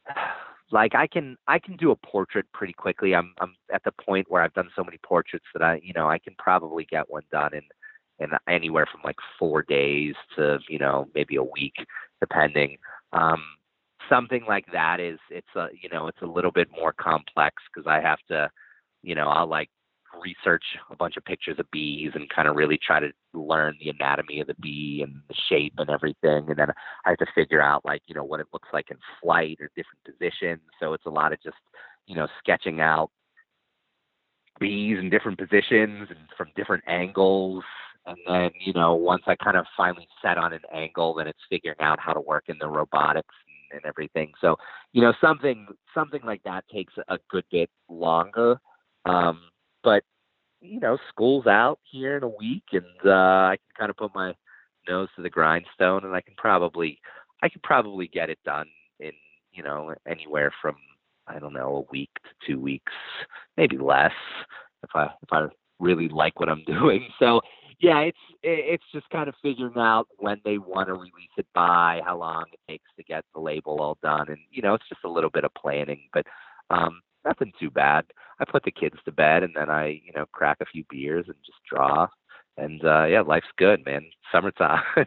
[0.72, 3.16] like I can I can do a portrait pretty quickly.
[3.16, 6.10] I'm I'm at the point where I've done so many portraits that I, you know,
[6.10, 7.64] I can probably get one done in
[8.20, 11.76] in anywhere from like 4 days to, you know, maybe a week
[12.20, 12.78] depending.
[13.14, 13.42] Um
[14.10, 17.86] something like that is it's a, you know, it's a little bit more complex cuz
[17.88, 18.50] I have to
[19.04, 19.70] you know, I'll like
[20.20, 23.90] research a bunch of pictures of bees and kind of really try to learn the
[23.90, 26.46] anatomy of the bee and the shape and everything.
[26.50, 26.70] And then
[27.06, 29.70] I have to figure out like, you know, what it looks like in flight or
[29.76, 30.62] different positions.
[30.80, 31.58] So it's a lot of just,
[32.08, 33.12] you know, sketching out
[34.60, 37.64] bees in different positions and from different angles.
[38.06, 41.40] And then, you know, once I kind of finally set on an angle, then it's
[41.50, 43.36] figuring out how to work in the robotics
[43.72, 44.34] and, everything.
[44.42, 44.58] So,
[44.92, 48.60] you know, something something like that takes a good bit longer.
[49.06, 49.40] Um,
[49.84, 50.04] but
[50.62, 53.10] you know, school's out here in a week, and uh,
[53.50, 54.34] I can kind of put my
[54.88, 57.00] nose to the grindstone, and I can probably,
[57.42, 58.68] I can probably get it done
[59.00, 59.12] in
[59.52, 60.76] you know anywhere from
[61.28, 62.94] I don't know a week to two weeks,
[63.58, 64.14] maybe less,
[64.84, 65.48] if I if I
[65.80, 67.08] really like what I'm doing.
[67.20, 67.42] So
[67.80, 72.02] yeah, it's it's just kind of figuring out when they want to release it by,
[72.06, 75.04] how long it takes to get the label all done, and you know, it's just
[75.04, 76.26] a little bit of planning, but
[76.70, 78.06] um, nothing too bad.
[78.40, 81.26] I put the kids to bed and then I, you know, crack a few beers
[81.28, 82.08] and just draw.
[82.58, 84.04] And uh yeah, life's good, man.
[84.32, 84.84] Summertime.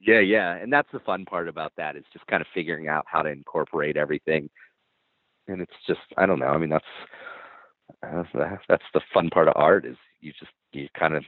[0.00, 0.56] yeah, yeah.
[0.56, 3.30] And that's the fun part about that is just kind of figuring out how to
[3.30, 4.50] incorporate everything.
[5.48, 6.46] And it's just I don't know.
[6.48, 6.84] I mean, that's
[8.02, 11.24] that's, that's the fun part of art is you just you kind of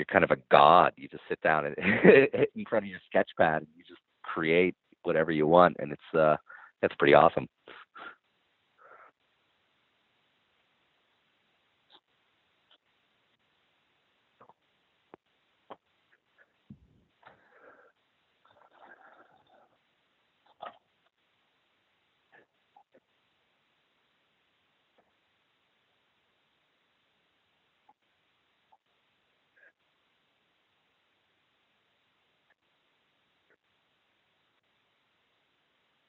[0.00, 0.92] you're kind of a god.
[0.96, 1.76] You just sit down and
[2.56, 6.18] in front of your sketch pad and you just create whatever you want, and it's
[6.18, 6.36] uh,
[6.80, 7.46] that's pretty awesome.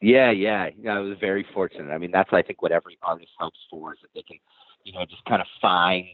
[0.01, 0.95] Yeah, yeah, yeah.
[0.95, 1.91] I was very fortunate.
[1.93, 4.37] I mean, that's I think what every artist hopes for is that they can,
[4.83, 6.07] you know, just kind of find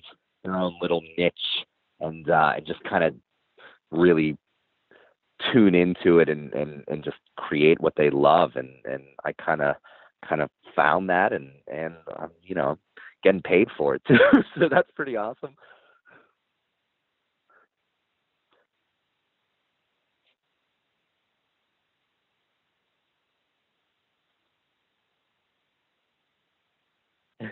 [0.43, 1.33] their own little niche
[2.01, 3.15] and uh, and just kind of
[3.91, 4.37] really
[5.53, 8.51] tune into it and and and just create what they love.
[8.55, 9.75] And and I kind of
[10.27, 12.77] kind of found that and and um, you know
[13.23, 14.17] getting paid for it too.
[14.59, 15.55] so that's pretty awesome.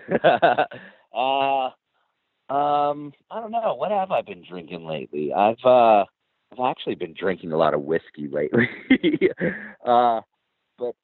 [0.23, 1.69] uh,
[2.53, 3.75] um, I don't know.
[3.75, 5.33] What have I been drinking lately?
[5.33, 6.05] I've uh,
[6.51, 8.69] I've actually been drinking a lot of whiskey lately.
[9.85, 10.21] uh,
[10.77, 10.95] but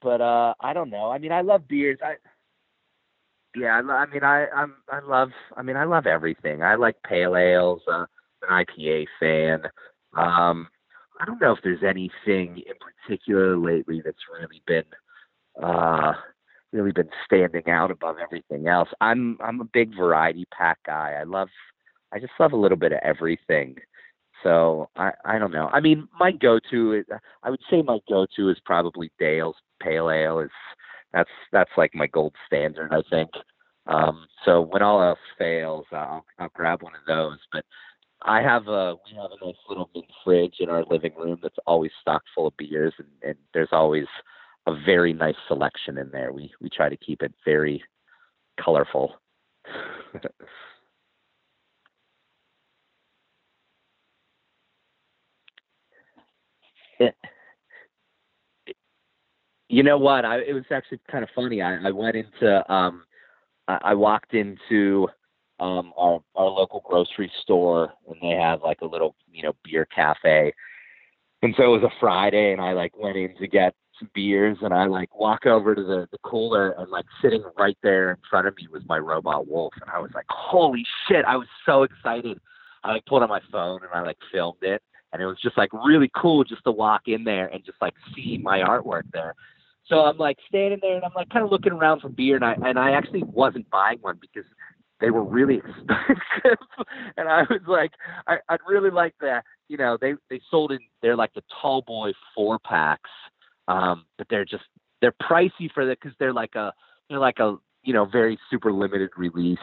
[0.00, 1.10] but uh, I don't know.
[1.10, 1.98] I mean, I love beers.
[2.04, 2.14] I
[3.56, 3.80] yeah.
[3.80, 5.30] I, I mean, I I'm I love.
[5.56, 6.62] I mean, I love everything.
[6.62, 7.82] I like pale ales.
[7.90, 8.06] Uh,
[8.48, 9.62] an IPA fan.
[10.16, 10.68] Um,
[11.20, 14.84] I don't know if there's anything in particular lately that's really been
[15.62, 16.12] uh
[16.74, 18.88] really been standing out above everything else.
[19.00, 21.14] I'm I'm a big variety pack guy.
[21.18, 21.48] I love
[22.12, 23.76] I just love a little bit of everything.
[24.42, 25.70] So I I don't know.
[25.72, 27.06] I mean, my go-to is
[27.42, 30.40] I would say my go-to is probably Dale's Pale Ale.
[30.40, 30.50] Is
[31.12, 33.30] that's that's like my gold standard, I think.
[33.86, 37.38] Um, so when all else fails, I'll I'll grab one of those.
[37.52, 37.64] But
[38.22, 41.58] I have a we have a nice little mini fridge in our living room that's
[41.66, 44.06] always stocked full of beers, and, and there's always
[44.66, 46.32] a very nice selection in there.
[46.32, 47.82] We we try to keep it very
[48.62, 49.14] colorful.
[59.68, 60.24] you know what?
[60.24, 61.60] I it was actually kind of funny.
[61.62, 63.04] I, I went into um
[63.68, 65.08] I, I walked into
[65.60, 69.86] um our our local grocery store and they have like a little, you know, beer
[69.94, 70.52] cafe.
[71.42, 73.74] And so it was a Friday and I like went in to get
[74.04, 77.76] some beers and I like walk over to the, the cooler and like sitting right
[77.82, 81.24] there in front of me was my robot wolf and I was like, Holy shit,
[81.24, 82.40] I was so excited.
[82.82, 84.82] I like pulled out my phone and I like filmed it
[85.12, 87.94] and it was just like really cool just to walk in there and just like
[88.14, 89.34] see my artwork there.
[89.86, 92.44] So I'm like standing there and I'm like kind of looking around for beer and
[92.44, 94.48] I and I actually wasn't buying one because
[95.00, 95.56] they were really
[95.88, 96.58] expensive
[97.16, 97.92] and I was like
[98.26, 101.82] I, I'd really like that you know they they sold in they're like the tall
[101.82, 103.10] boy four packs
[103.68, 104.64] um, but they're just
[105.00, 106.72] they're pricey for that because they're like a
[107.08, 109.58] they're like a you know very super limited release.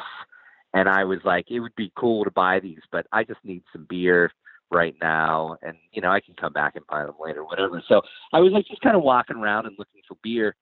[0.73, 3.61] And I was like, it would be cool to buy these, but I just need
[3.73, 4.31] some beer
[4.71, 7.83] right now, and you know I can come back and buy them later, whatever.
[7.87, 8.01] So
[8.33, 10.55] I was like just kind of walking around and looking for beer,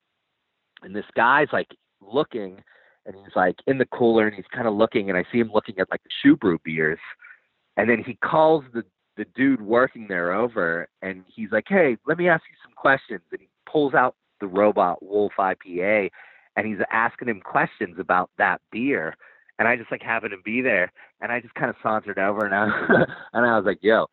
[0.81, 1.67] and this guy's like
[2.01, 2.61] looking,
[3.05, 5.51] and he's like in the cooler, and he's kind of looking, and I see him
[5.53, 6.99] looking at like the ShuBrew beers,
[7.77, 8.83] and then he calls the
[9.19, 13.21] the dude working there over and he's like, Hey, let me ask you some questions.
[13.31, 16.09] And he pulls out the robot Wolf IPA
[16.55, 19.15] and he's asking him questions about that beer.
[19.59, 22.45] And I just like happened to be there and I just kind of sauntered over
[22.45, 22.63] and I,
[23.33, 24.07] and I was like, Yo,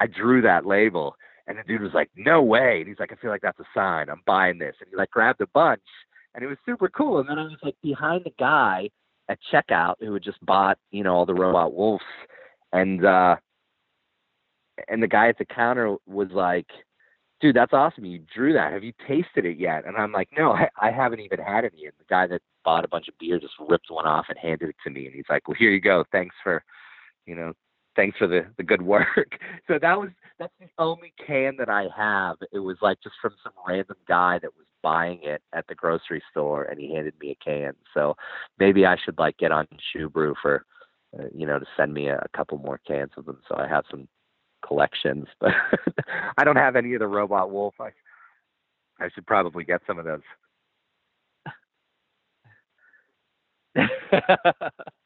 [0.00, 1.14] I drew that label.
[1.46, 2.78] And the dude was like, No way.
[2.80, 4.08] And he's like, I feel like that's a sign.
[4.08, 4.74] I'm buying this.
[4.80, 5.82] And he like grabbed a bunch
[6.34, 7.18] and it was super cool.
[7.18, 8.88] And then I was like behind the guy
[9.28, 12.02] at checkout who had just bought, you know, all the robot wolves.
[12.72, 13.36] And uh
[14.88, 16.66] and the guy at the counter was like,
[17.40, 18.04] dude, that's awesome.
[18.04, 18.72] You drew that.
[18.72, 19.86] Have you tasted it yet?
[19.86, 21.86] And I'm like, no, I, I haven't even had any.
[21.86, 24.68] And the guy that bought a bunch of beer just ripped one off and handed
[24.68, 25.06] it to me.
[25.06, 26.04] And he's like, well, here you go.
[26.12, 26.62] Thanks for,
[27.26, 27.52] you know,
[27.96, 29.38] thanks for the, the good work.
[29.66, 32.36] So that was, that's the only can that I have.
[32.52, 36.22] It was like just from some random guy that was buying it at the grocery
[36.30, 37.74] store and he handed me a can.
[37.94, 38.16] So
[38.58, 40.64] maybe I should like get on ShuBrew for,
[41.16, 43.38] uh, you know, to send me a, a couple more cans of them.
[43.48, 44.08] So I have some
[44.66, 45.52] collections, but
[46.38, 47.74] I don't have any of the Robot Wolf.
[47.80, 47.90] I
[49.00, 50.20] I should probably get some of those.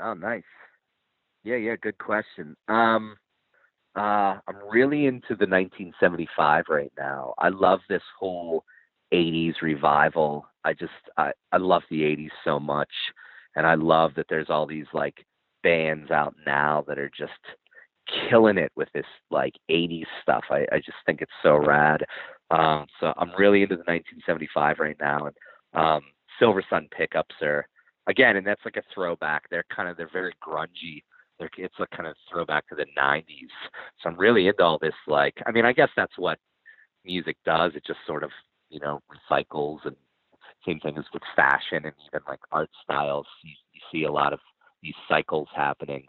[0.00, 0.42] Oh, nice.
[1.44, 2.56] Yeah, yeah, good question.
[2.68, 3.16] Um,
[3.96, 7.34] uh, I'm really into the 1975 right now.
[7.38, 8.64] I love this whole
[9.12, 10.46] 80s revival.
[10.64, 12.90] I just I, I love the 80s so much,
[13.56, 15.24] and I love that there's all these like
[15.62, 17.32] bands out now that are just
[18.30, 20.44] killing it with this like 80s stuff.
[20.50, 22.04] I, I just think it's so rad.
[22.50, 25.36] Um, so I'm really into the 1975 right now, and
[25.74, 26.02] um,
[26.40, 27.66] Silversun pickups are
[28.08, 29.48] again, and that's like a throwback.
[29.50, 31.02] They're kind of they're very grungy.
[31.38, 33.24] They're, it's a kind of throwback to the 90s.
[34.02, 34.94] So I'm really into all this.
[35.06, 36.38] Like, I mean, I guess that's what
[37.04, 37.72] music does.
[37.76, 38.30] It just sort of
[38.70, 39.00] you know
[39.30, 39.96] recycles and
[40.66, 43.26] same thing as with fashion and even like art styles.
[43.44, 44.40] You, you see a lot of
[44.82, 46.06] these cycles happening.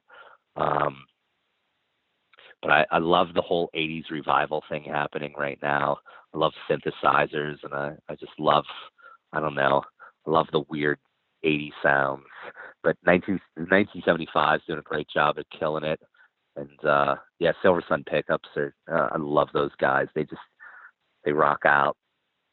[0.56, 1.06] Um,
[2.62, 5.98] but I, I love the whole 80s revival thing happening right now.
[6.34, 8.66] I love synthesizers and I, I just love,
[9.32, 9.82] I don't know,
[10.26, 11.00] love the weird
[11.44, 12.24] 80 sounds.
[12.84, 16.00] But 19, 1975 is doing a great job at killing it.
[16.56, 20.08] And uh, yeah, Silversun pickups are, uh, I love those guys.
[20.16, 20.42] They just,
[21.24, 21.96] they rock out.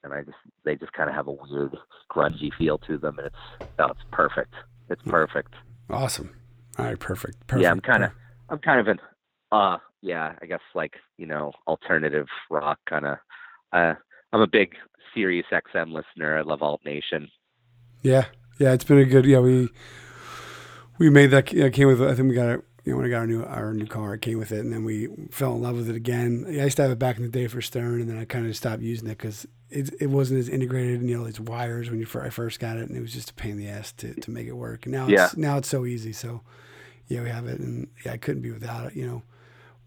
[0.04, 1.76] And I just, they just kind of have a weird
[2.10, 3.18] grungy feel to them.
[3.18, 4.54] And it's, oh, it's perfect.
[4.88, 5.54] It's perfect.
[5.90, 6.30] Awesome.
[6.78, 7.44] All right, perfect.
[7.46, 7.62] Perfect.
[7.64, 8.12] Yeah, I'm kind of,
[8.48, 8.98] I'm kind of an,
[9.50, 13.18] uh, yeah, I guess like you know, alternative rock kind of.
[13.72, 13.94] Uh,
[14.32, 14.74] I'm a big
[15.14, 16.38] Sirius XM listener.
[16.38, 17.28] I love Alt Nation.
[18.02, 18.26] Yeah,
[18.58, 19.24] yeah, it's been a good.
[19.26, 19.68] Yeah, we
[20.98, 21.52] we made that.
[21.52, 22.02] Yeah, came with.
[22.02, 22.64] I think we got it.
[22.84, 24.72] You know, when I got our new our new car, it came with it, and
[24.72, 26.44] then we fell in love with it again.
[26.48, 28.46] I used to have it back in the day for Stern, and then I kind
[28.46, 31.00] of stopped using it because it it wasn't as integrated.
[31.00, 33.30] And you know, it's wires when you I first got it, and it was just
[33.30, 34.86] a pain in the ass to, to make it work.
[34.86, 35.26] And now Yeah.
[35.26, 36.12] it's now it's so easy.
[36.12, 36.42] So
[37.08, 38.94] yeah, we have it, and yeah, I couldn't be without it.
[38.96, 39.22] You know.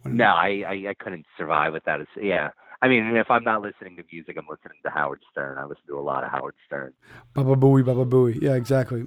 [0.02, 2.08] When- No, I, I I couldn't survive without it.
[2.22, 2.50] Yeah,
[2.82, 5.58] I mean, if I'm not listening to music, I'm listening to Howard Stern.
[5.58, 6.94] I listen to a lot of Howard Stern.
[7.34, 8.42] Baba booey, baba booey.
[8.42, 9.06] Yeah, exactly.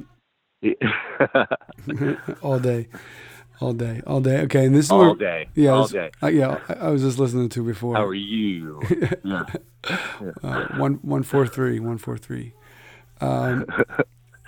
[2.43, 2.89] all day,
[3.61, 4.41] all day, all day.
[4.43, 5.49] Okay, and this is all where, day.
[5.55, 6.11] yeah, all this- day.
[6.23, 6.59] uh, yeah.
[6.68, 7.97] I, I was just listening to before.
[7.97, 8.83] How are you?
[9.25, 9.45] yeah.
[10.43, 12.53] uh, one one four three one four three.
[13.20, 13.66] Um,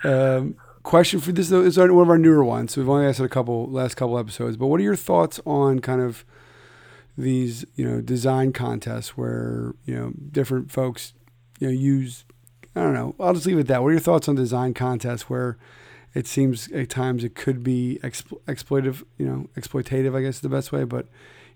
[0.03, 2.73] um, question for this though is one of our newer ones.
[2.73, 5.39] So we've only asked it a couple last couple episodes, but what are your thoughts
[5.45, 6.25] on kind of
[7.17, 11.13] these you know design contests where you know different folks
[11.59, 12.25] you know use
[12.75, 13.15] I don't know.
[13.19, 13.81] I'll just leave it at that.
[13.81, 15.57] What are your thoughts on design contests where
[16.13, 20.41] it seems at times it could be expl- exploitive, you know, exploitative, I guess is
[20.41, 21.07] the best way, but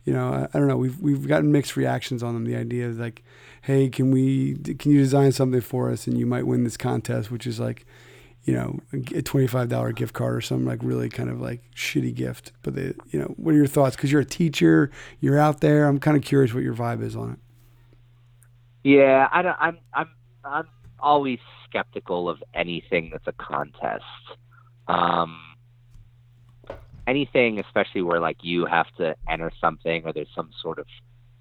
[0.06, 0.78] you know, I, I don't know.
[0.78, 2.46] We've we've gotten mixed reactions on them.
[2.46, 3.22] The idea is like,
[3.64, 7.32] hey, can we can you design something for us and you might win this contest,
[7.32, 7.86] which is like,
[8.50, 8.80] you know,
[9.14, 12.52] a twenty five dollar gift card or some like really kind of like shitty gift.
[12.64, 13.96] But they, you know, what are your thoughts?
[13.96, 14.90] Because you're a teacher,
[15.20, 15.86] you're out there.
[15.86, 17.40] I'm kind of curious what your vibe is on it.
[18.84, 20.10] Yeah, I don't, I'm I'm
[20.44, 20.68] I'm
[21.00, 24.04] always skeptical of anything that's a contest.
[24.88, 25.40] Um,
[27.06, 30.88] anything, especially where like you have to enter something or there's some sort of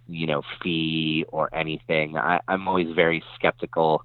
[0.09, 2.19] you know fee or anything.
[2.19, 4.05] I, I'm always very skeptical.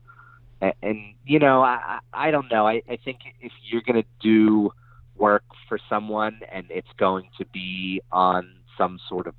[0.64, 2.66] And, and you know, I I don't know.
[2.68, 4.72] I, I think if you're gonna do
[5.16, 9.36] work for someone and it's going to be on some sort of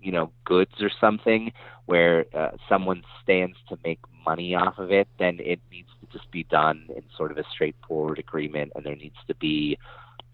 [0.00, 1.52] you know goods or something
[1.86, 6.30] where uh, someone stands to make money off of it, then it needs to just
[6.30, 9.78] be done in sort of a straightforward agreement, and there needs to be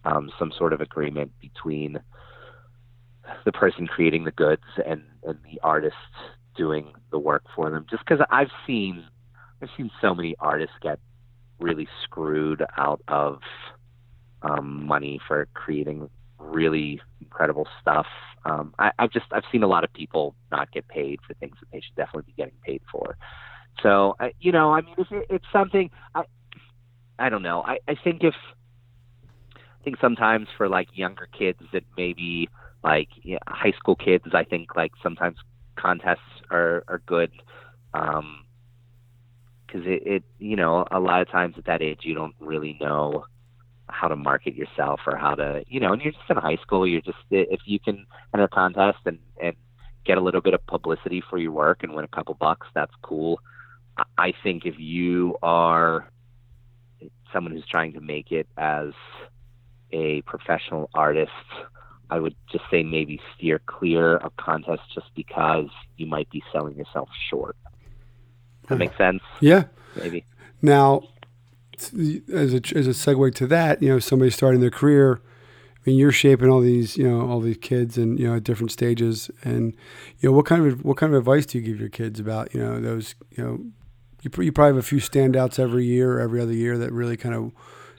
[0.04, 2.00] um, some sort of agreement between
[3.44, 5.94] the person creating the goods and, and the artist
[6.56, 7.86] doing the work for them.
[7.88, 9.04] Just because I've seen
[9.62, 10.98] I've seen so many artists get
[11.60, 13.38] really screwed out of
[14.42, 18.06] um, money for creating really incredible stuff.
[18.44, 21.54] Um, I, I've just I've seen a lot of people not get paid for things
[21.60, 23.16] that they should definitely be getting paid for.
[23.82, 26.24] So I you know, I mean, if it, it's something I
[27.18, 27.62] I don't know.
[27.62, 28.34] I, I think if
[29.54, 32.48] I think sometimes for like younger kids that maybe
[32.82, 33.08] like
[33.46, 35.36] high school kids, I think like sometimes
[35.76, 36.18] contests
[36.50, 37.30] are are good.
[37.94, 38.44] Um,
[39.72, 42.76] because it, it you know a lot of times at that age you don't really
[42.80, 43.24] know
[43.88, 46.86] how to market yourself or how to you know and you're just in high school
[46.86, 49.54] you're just if you can enter a contest and and
[50.04, 52.92] get a little bit of publicity for your work and win a couple bucks that's
[53.02, 53.40] cool.
[53.96, 56.08] I- i think if you are
[57.32, 58.92] someone who's trying to make it as
[59.92, 61.30] a professional artist
[62.10, 66.76] i would just say maybe steer clear of contests just because you might be selling
[66.76, 67.56] yourself short
[68.68, 69.64] that makes sense Yeah.
[69.96, 70.24] maybe
[70.60, 71.02] Now,
[71.82, 75.20] as a as a segue to that, you know, somebody starting their career.
[75.84, 78.44] I mean, you're shaping all these, you know, all these kids, and you know, at
[78.44, 79.30] different stages.
[79.42, 79.74] And
[80.20, 82.54] you know, what kind of what kind of advice do you give your kids about,
[82.54, 83.58] you know, those, you know,
[84.22, 87.16] you, you probably have a few standouts every year or every other year that really
[87.16, 87.50] kind of,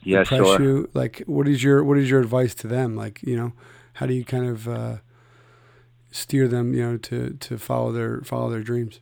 [0.04, 0.62] yeah, press sure.
[0.62, 0.90] you.
[0.94, 2.96] Like, what is your what is your advice to them?
[2.96, 3.52] Like, you know,
[3.94, 4.98] how do you kind of uh,
[6.10, 9.02] steer them, you know, to to follow their follow their dreams?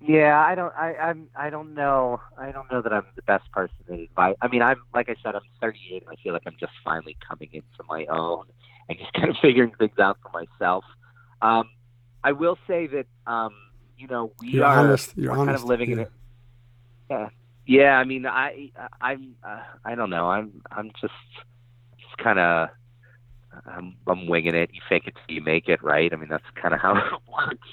[0.00, 0.72] Yeah, I don't.
[0.76, 1.28] I I'm.
[1.34, 2.20] I don't know.
[2.36, 4.36] I don't know that I'm the best person to advise.
[4.40, 7.16] I mean, I'm like I said, I'm 38, and I feel like I'm just finally
[7.28, 8.44] coming into my own
[8.88, 10.84] and just kind of figuring things out for myself.
[11.42, 11.68] Um,
[12.22, 13.52] I will say that um,
[13.96, 15.16] you know we You're are honest.
[15.16, 15.46] You're honest.
[15.46, 16.04] kind of living in yeah.
[16.04, 16.12] it.
[17.10, 17.28] Yeah,
[17.66, 17.98] yeah.
[17.98, 18.70] I mean, I
[19.00, 20.30] I'm uh, I don't know.
[20.30, 21.12] I'm I'm just
[21.98, 22.68] just kind of
[23.66, 24.70] I'm, I'm winging it.
[24.72, 26.12] You fake it till you make it, right?
[26.12, 27.68] I mean, that's kind of how it works.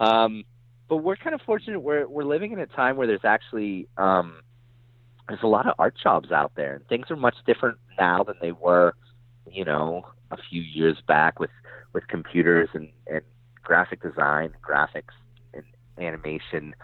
[0.00, 0.44] Um,
[0.88, 1.80] but we're kind of fortunate.
[1.80, 4.40] We're we're living in a time where there's actually um,
[5.28, 8.36] there's a lot of art jobs out there, and things are much different now than
[8.40, 8.94] they were,
[9.50, 11.50] you know, a few years back with
[11.92, 13.22] with computers and and
[13.62, 15.14] graphic design, graphics,
[15.52, 15.64] and
[15.98, 16.74] animation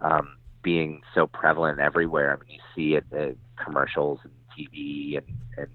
[0.00, 2.32] um, being so prevalent everywhere.
[2.32, 5.26] I mean, you see it the commercials and TV and
[5.58, 5.68] and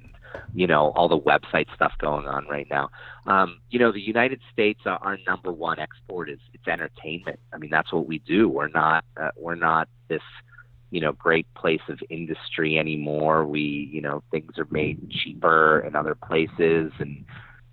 [0.54, 2.90] you know all the website stuff going on right now.
[3.26, 7.40] Um, you know, the United States, uh, our number one export is it's entertainment.
[7.54, 8.48] I mean, that's what we do.
[8.48, 10.22] We're not uh, we're not this
[10.92, 13.46] you know great place of industry anymore.
[13.46, 17.26] We you know things are made cheaper in other places, and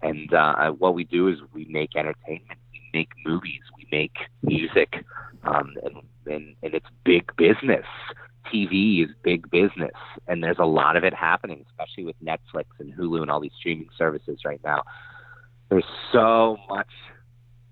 [0.03, 2.59] and uh, what we do is we make entertainment.
[2.73, 3.61] We make movies.
[3.77, 5.05] We make music,
[5.45, 5.97] um, and,
[6.27, 7.87] and and it's big business.
[8.53, 9.93] TV is big business,
[10.27, 13.53] and there's a lot of it happening, especially with Netflix and Hulu and all these
[13.59, 14.83] streaming services right now.
[15.69, 16.91] There's so much,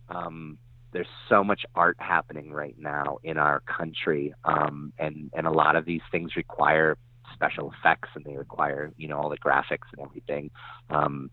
[0.09, 0.59] um,
[0.93, 5.77] there's so much art happening right now in our country, um, and and a lot
[5.77, 6.97] of these things require
[7.35, 10.51] special effects, and they require you know all the graphics and everything.
[10.89, 11.31] Um,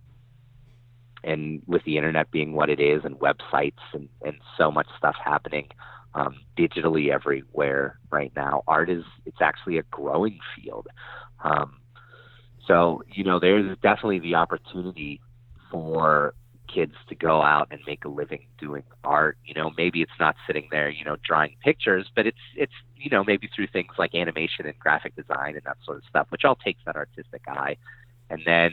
[1.23, 5.15] and with the internet being what it is, and websites and and so much stuff
[5.23, 5.69] happening,
[6.18, 8.63] um, digitally everywhere right now.
[8.68, 10.88] Art is it's actually a growing field.
[11.43, 11.78] Um,
[12.68, 15.22] so you know there's definitely the opportunity
[15.72, 16.34] for
[16.74, 19.38] kids to go out and make a living doing art.
[19.45, 23.11] You know, maybe it's not sitting there, you know, drawing pictures, but it's it's you
[23.11, 26.43] know maybe through things like animation and graphic design and that sort of stuff, which
[26.45, 27.78] all takes that artistic eye.
[28.30, 28.72] And then,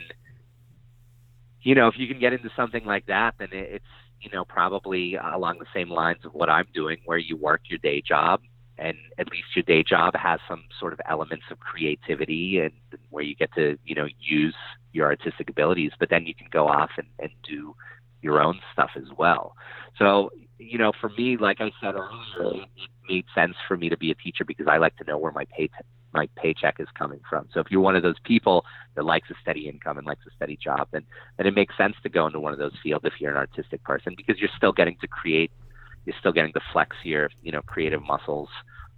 [1.63, 3.85] you know, if you can get into something like that, then it, it's
[4.21, 7.63] you know, probably uh, along the same lines of what I'm doing, where you work
[7.69, 8.41] your day job
[8.79, 12.73] and at least your day job has some sort of elements of creativity and
[13.11, 14.55] where you get to, you know, use
[14.93, 17.75] your artistic abilities, but then you can go off and, and do
[18.23, 19.55] your own stuff as well.
[19.99, 23.97] So, you know, for me, like I said earlier, it made sense for me to
[23.97, 25.69] be a teacher because I like to know where my pay
[26.15, 27.49] my paycheck is coming from.
[27.53, 30.35] So if you're one of those people that likes a steady income and likes a
[30.35, 31.05] steady job, then
[31.37, 33.83] then it makes sense to go into one of those fields if you're an artistic
[33.83, 35.51] person because you're still getting to create,
[36.07, 38.49] you're still getting to flex your you know creative muscles,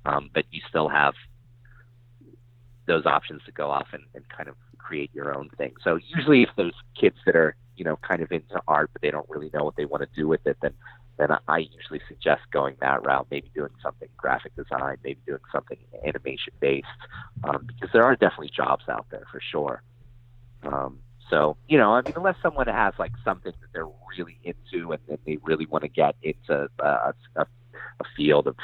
[0.04, 1.14] um, but you still have
[2.86, 5.72] those options to go off and, and kind of create your own thing.
[5.82, 9.10] So usually if there's kids that are you know kind of into art but they
[9.10, 10.72] don't really know what they want to do with it, then
[11.16, 15.78] then I usually suggest going that route, maybe doing something graphic design, maybe doing something
[16.06, 16.86] animation based,
[17.44, 19.82] um, because there are definitely jobs out there for sure.
[20.62, 20.98] Um,
[21.30, 25.00] so, you know, I mean, unless someone has like something that they're really into and,
[25.08, 28.56] and they really want to get into uh, a, a field of,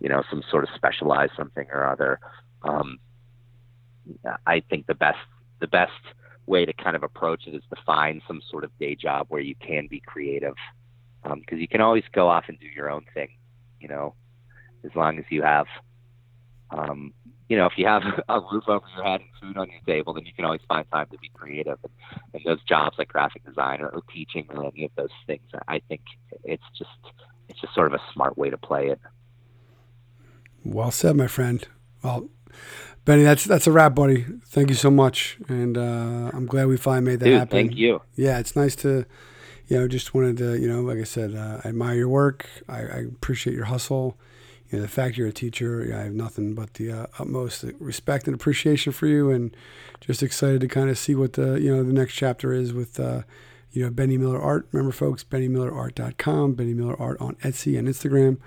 [0.00, 2.20] you know, some sort of specialized something or other,
[2.62, 2.98] um,
[4.46, 5.18] I think the best,
[5.60, 5.92] the best
[6.46, 9.40] way to kind of approach it is to find some sort of day job where
[9.40, 10.54] you can be creative
[11.34, 13.28] because um, you can always go off and do your own thing,
[13.80, 14.14] you know,
[14.84, 15.66] as long as you have,
[16.70, 17.12] um,
[17.48, 20.14] you know, if you have a roof over your head and food on your table,
[20.14, 21.78] then you can always find time to be creative.
[21.82, 21.92] And,
[22.34, 25.80] and those jobs like graphic design or, or teaching or any of those things, I
[25.88, 26.02] think
[26.44, 26.90] it's just
[27.48, 29.00] it's just sort of a smart way to play it.
[30.64, 31.66] Well said, my friend.
[32.02, 32.28] Well,
[33.04, 34.26] Benny, that's that's a wrap, buddy.
[34.46, 37.68] Thank you so much, and uh, I'm glad we finally made that Dude, happen.
[37.68, 38.02] Thank you.
[38.16, 39.06] Yeah, it's nice to
[39.68, 42.48] you know, just wanted to, you know, like I said, uh, I admire your work.
[42.68, 44.16] I, I, appreciate your hustle.
[44.70, 48.26] You know, the fact you're a teacher, I have nothing but the uh, utmost respect
[48.26, 49.56] and appreciation for you, and
[50.00, 52.98] just excited to kind of see what the, you know, the next chapter is with,
[52.98, 53.22] uh,
[53.72, 54.68] you know, Benny Miller Art.
[54.72, 58.38] Remember, folks, BennyMillerArt.com, Benny Miller Art on Etsy and Instagram,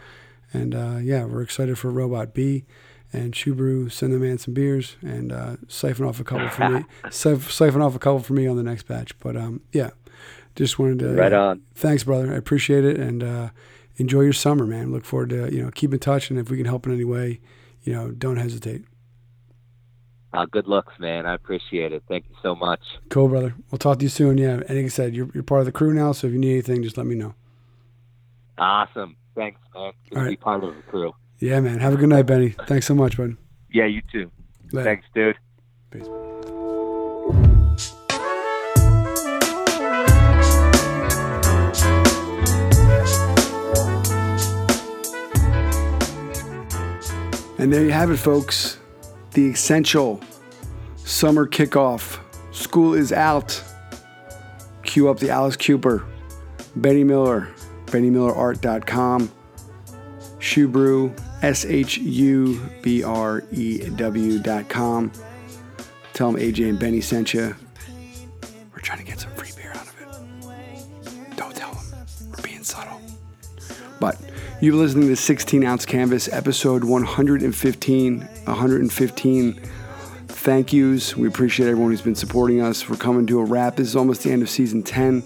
[0.53, 2.65] and uh, yeah, we're excited for Robot B.
[3.11, 6.85] And ShuBrew, send the man some beers and uh, siphon off a couple for me.
[7.09, 9.17] siphon off a couple for me on the next batch.
[9.17, 9.89] But um, yeah,
[10.59, 11.61] just wanted to right on.
[11.73, 12.33] Thanks, brother.
[12.33, 13.49] I appreciate it, and uh,
[13.97, 14.91] enjoy your summer, man.
[14.91, 17.05] Look forward to you know keep in touch, and if we can help in any
[17.05, 17.39] way,
[17.83, 18.83] you know, don't hesitate.
[20.31, 21.25] Uh, good looks, man.
[21.25, 22.03] I appreciate it.
[22.07, 22.81] Thank you so much.
[23.09, 23.55] Cool, brother.
[23.71, 24.37] We'll talk to you soon.
[24.37, 26.39] Yeah, and like I said, you're you're part of the crew now, so if you
[26.39, 27.33] need anything, just let me know.
[28.57, 29.15] Awesome.
[29.35, 29.93] Thanks, man.
[30.09, 31.13] Good to be part of the crew.
[31.39, 31.79] Yeah, man.
[31.79, 32.49] Have a good night, Benny.
[32.67, 33.37] Thanks so much, bud.
[33.71, 34.29] Yeah, you too.
[34.73, 34.83] Later.
[34.83, 35.37] Thanks, dude.
[35.91, 36.07] Peace.
[47.59, 48.79] And there you have it, folks.
[49.33, 50.21] The essential
[50.95, 52.19] summer kickoff.
[52.53, 53.61] School is out.
[54.83, 56.05] Cue up the Alice Cooper,
[56.77, 57.49] Benny Miller,
[57.87, 59.29] BennyMillerArt.com,
[60.39, 65.11] Shubrew, S H U B R E W.com.
[66.13, 67.55] Tell them AJ and Benny sent you.
[68.73, 71.35] We're trying to get some free beer out of it.
[71.35, 72.05] Don't tell them.
[72.29, 73.01] We're being subtle.
[73.99, 74.17] But
[74.61, 78.19] you're listening to 16 Ounce Canvas, episode 115.
[78.19, 79.61] 115
[80.39, 81.17] thank yous.
[81.17, 82.89] We appreciate everyone who's been supporting us.
[82.89, 83.75] We're coming to a wrap.
[83.75, 85.23] This is almost the end of season 10.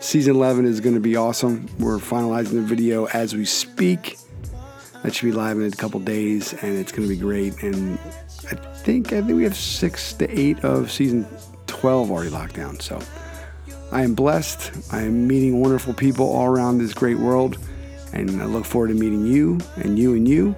[0.00, 1.68] Season 11 is going to be awesome.
[1.78, 4.18] We're finalizing the video as we speak.
[5.02, 7.62] That should be live in a couple days, and it's going to be great.
[7.62, 7.98] And
[8.50, 11.26] I think I think we have six to eight of season
[11.66, 12.80] 12 already locked down.
[12.80, 12.98] So
[13.92, 14.92] I am blessed.
[14.92, 17.58] I am meeting wonderful people all around this great world,
[18.14, 20.56] and I look forward to meeting you and you and you.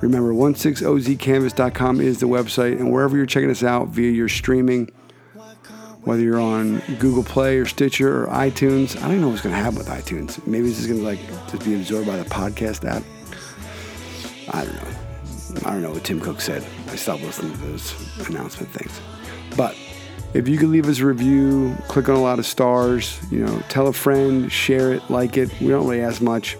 [0.00, 4.90] Remember, 16ozcanvas.com is the website, and wherever you're checking us out via your streaming,
[6.02, 9.60] whether you're on Google Play or Stitcher or iTunes, I don't know what's going to
[9.60, 10.44] happen with iTunes.
[10.46, 11.18] Maybe it's just going to like
[11.50, 13.02] just be absorbed by the podcast app.
[14.52, 15.68] I don't know.
[15.68, 16.64] I don't know what Tim Cook said.
[16.88, 19.00] I stopped listening to those announcement things.
[19.56, 19.76] But
[20.34, 23.60] if you could leave us a review, click on a lot of stars, you know,
[23.68, 25.50] tell a friend, share it, like it.
[25.60, 26.56] We don't really ask much.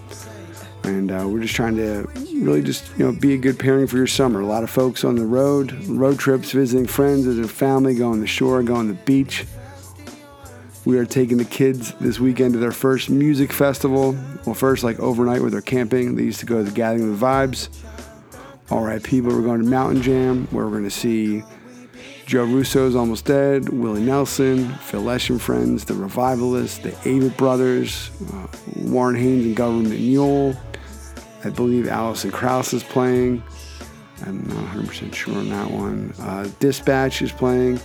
[0.87, 3.97] And uh, we're just trying to really just, you know, be a good pairing for
[3.97, 4.41] your summer.
[4.41, 8.21] A lot of folks on the road, road trips, visiting friends, visiting family, going to
[8.21, 9.45] the shore, going to the beach.
[10.85, 14.17] We are taking the kids this weekend to their first music festival.
[14.45, 16.15] Well, first, like overnight where they're camping.
[16.15, 17.67] They used to go to the Gathering of the Vibes.
[18.69, 21.43] All right, people, we're going to Mountain Jam where we're going to see
[22.25, 28.11] Joe Russo's Almost Dead, Willie Nelson, Phil Lesh and Friends, The Revivalists, the Avett Brothers,
[28.33, 30.53] uh, Warren Haynes and Government Mule.
[31.43, 33.43] I believe Alison Krauss is playing.
[34.25, 36.13] I'm not 100% sure on that one.
[36.19, 37.79] Uh, Dispatch is playing.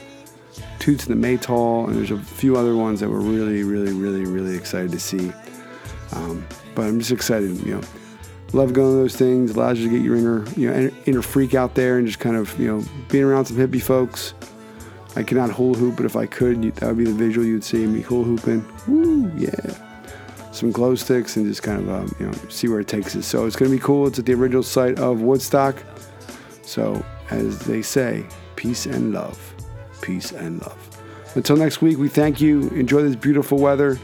[0.78, 4.24] Toots and the Maytals, and there's a few other ones that we're really, really, really,
[4.24, 5.32] really excited to see.
[6.12, 7.80] Um, but I'm just excited, you know.
[8.54, 9.52] Love going to those things.
[9.52, 12.36] Allows you to get your inner, you know, inner freak out there and just kind
[12.36, 14.34] of, you know, being around some hippie folks.
[15.16, 17.86] I cannot hula hoop, but if I could, that would be the visual you'd see
[17.86, 18.66] me hula hooping.
[18.88, 19.91] Woo, yeah.
[20.52, 23.26] Some glow sticks and just kind of, um, you know, see where it takes us.
[23.26, 24.06] So it's going to be cool.
[24.06, 25.82] It's at the original site of Woodstock.
[26.62, 28.26] So, as they say,
[28.56, 29.54] peace and love.
[30.02, 30.88] Peace and love.
[31.34, 32.68] Until next week, we thank you.
[32.70, 33.98] Enjoy this beautiful weather.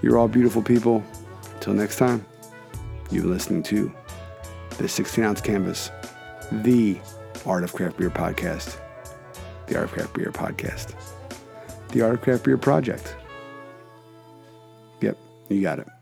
[0.00, 1.04] You're all beautiful people.
[1.54, 2.24] Until next time,
[3.10, 3.92] you're listening to
[4.78, 5.90] the 16 ounce canvas,
[6.50, 6.98] the
[7.44, 8.78] Art of Craft Beer podcast,
[9.66, 10.94] the Art of Craft Beer podcast,
[11.88, 13.16] the Art of Craft Beer project.
[15.48, 15.95] You got it.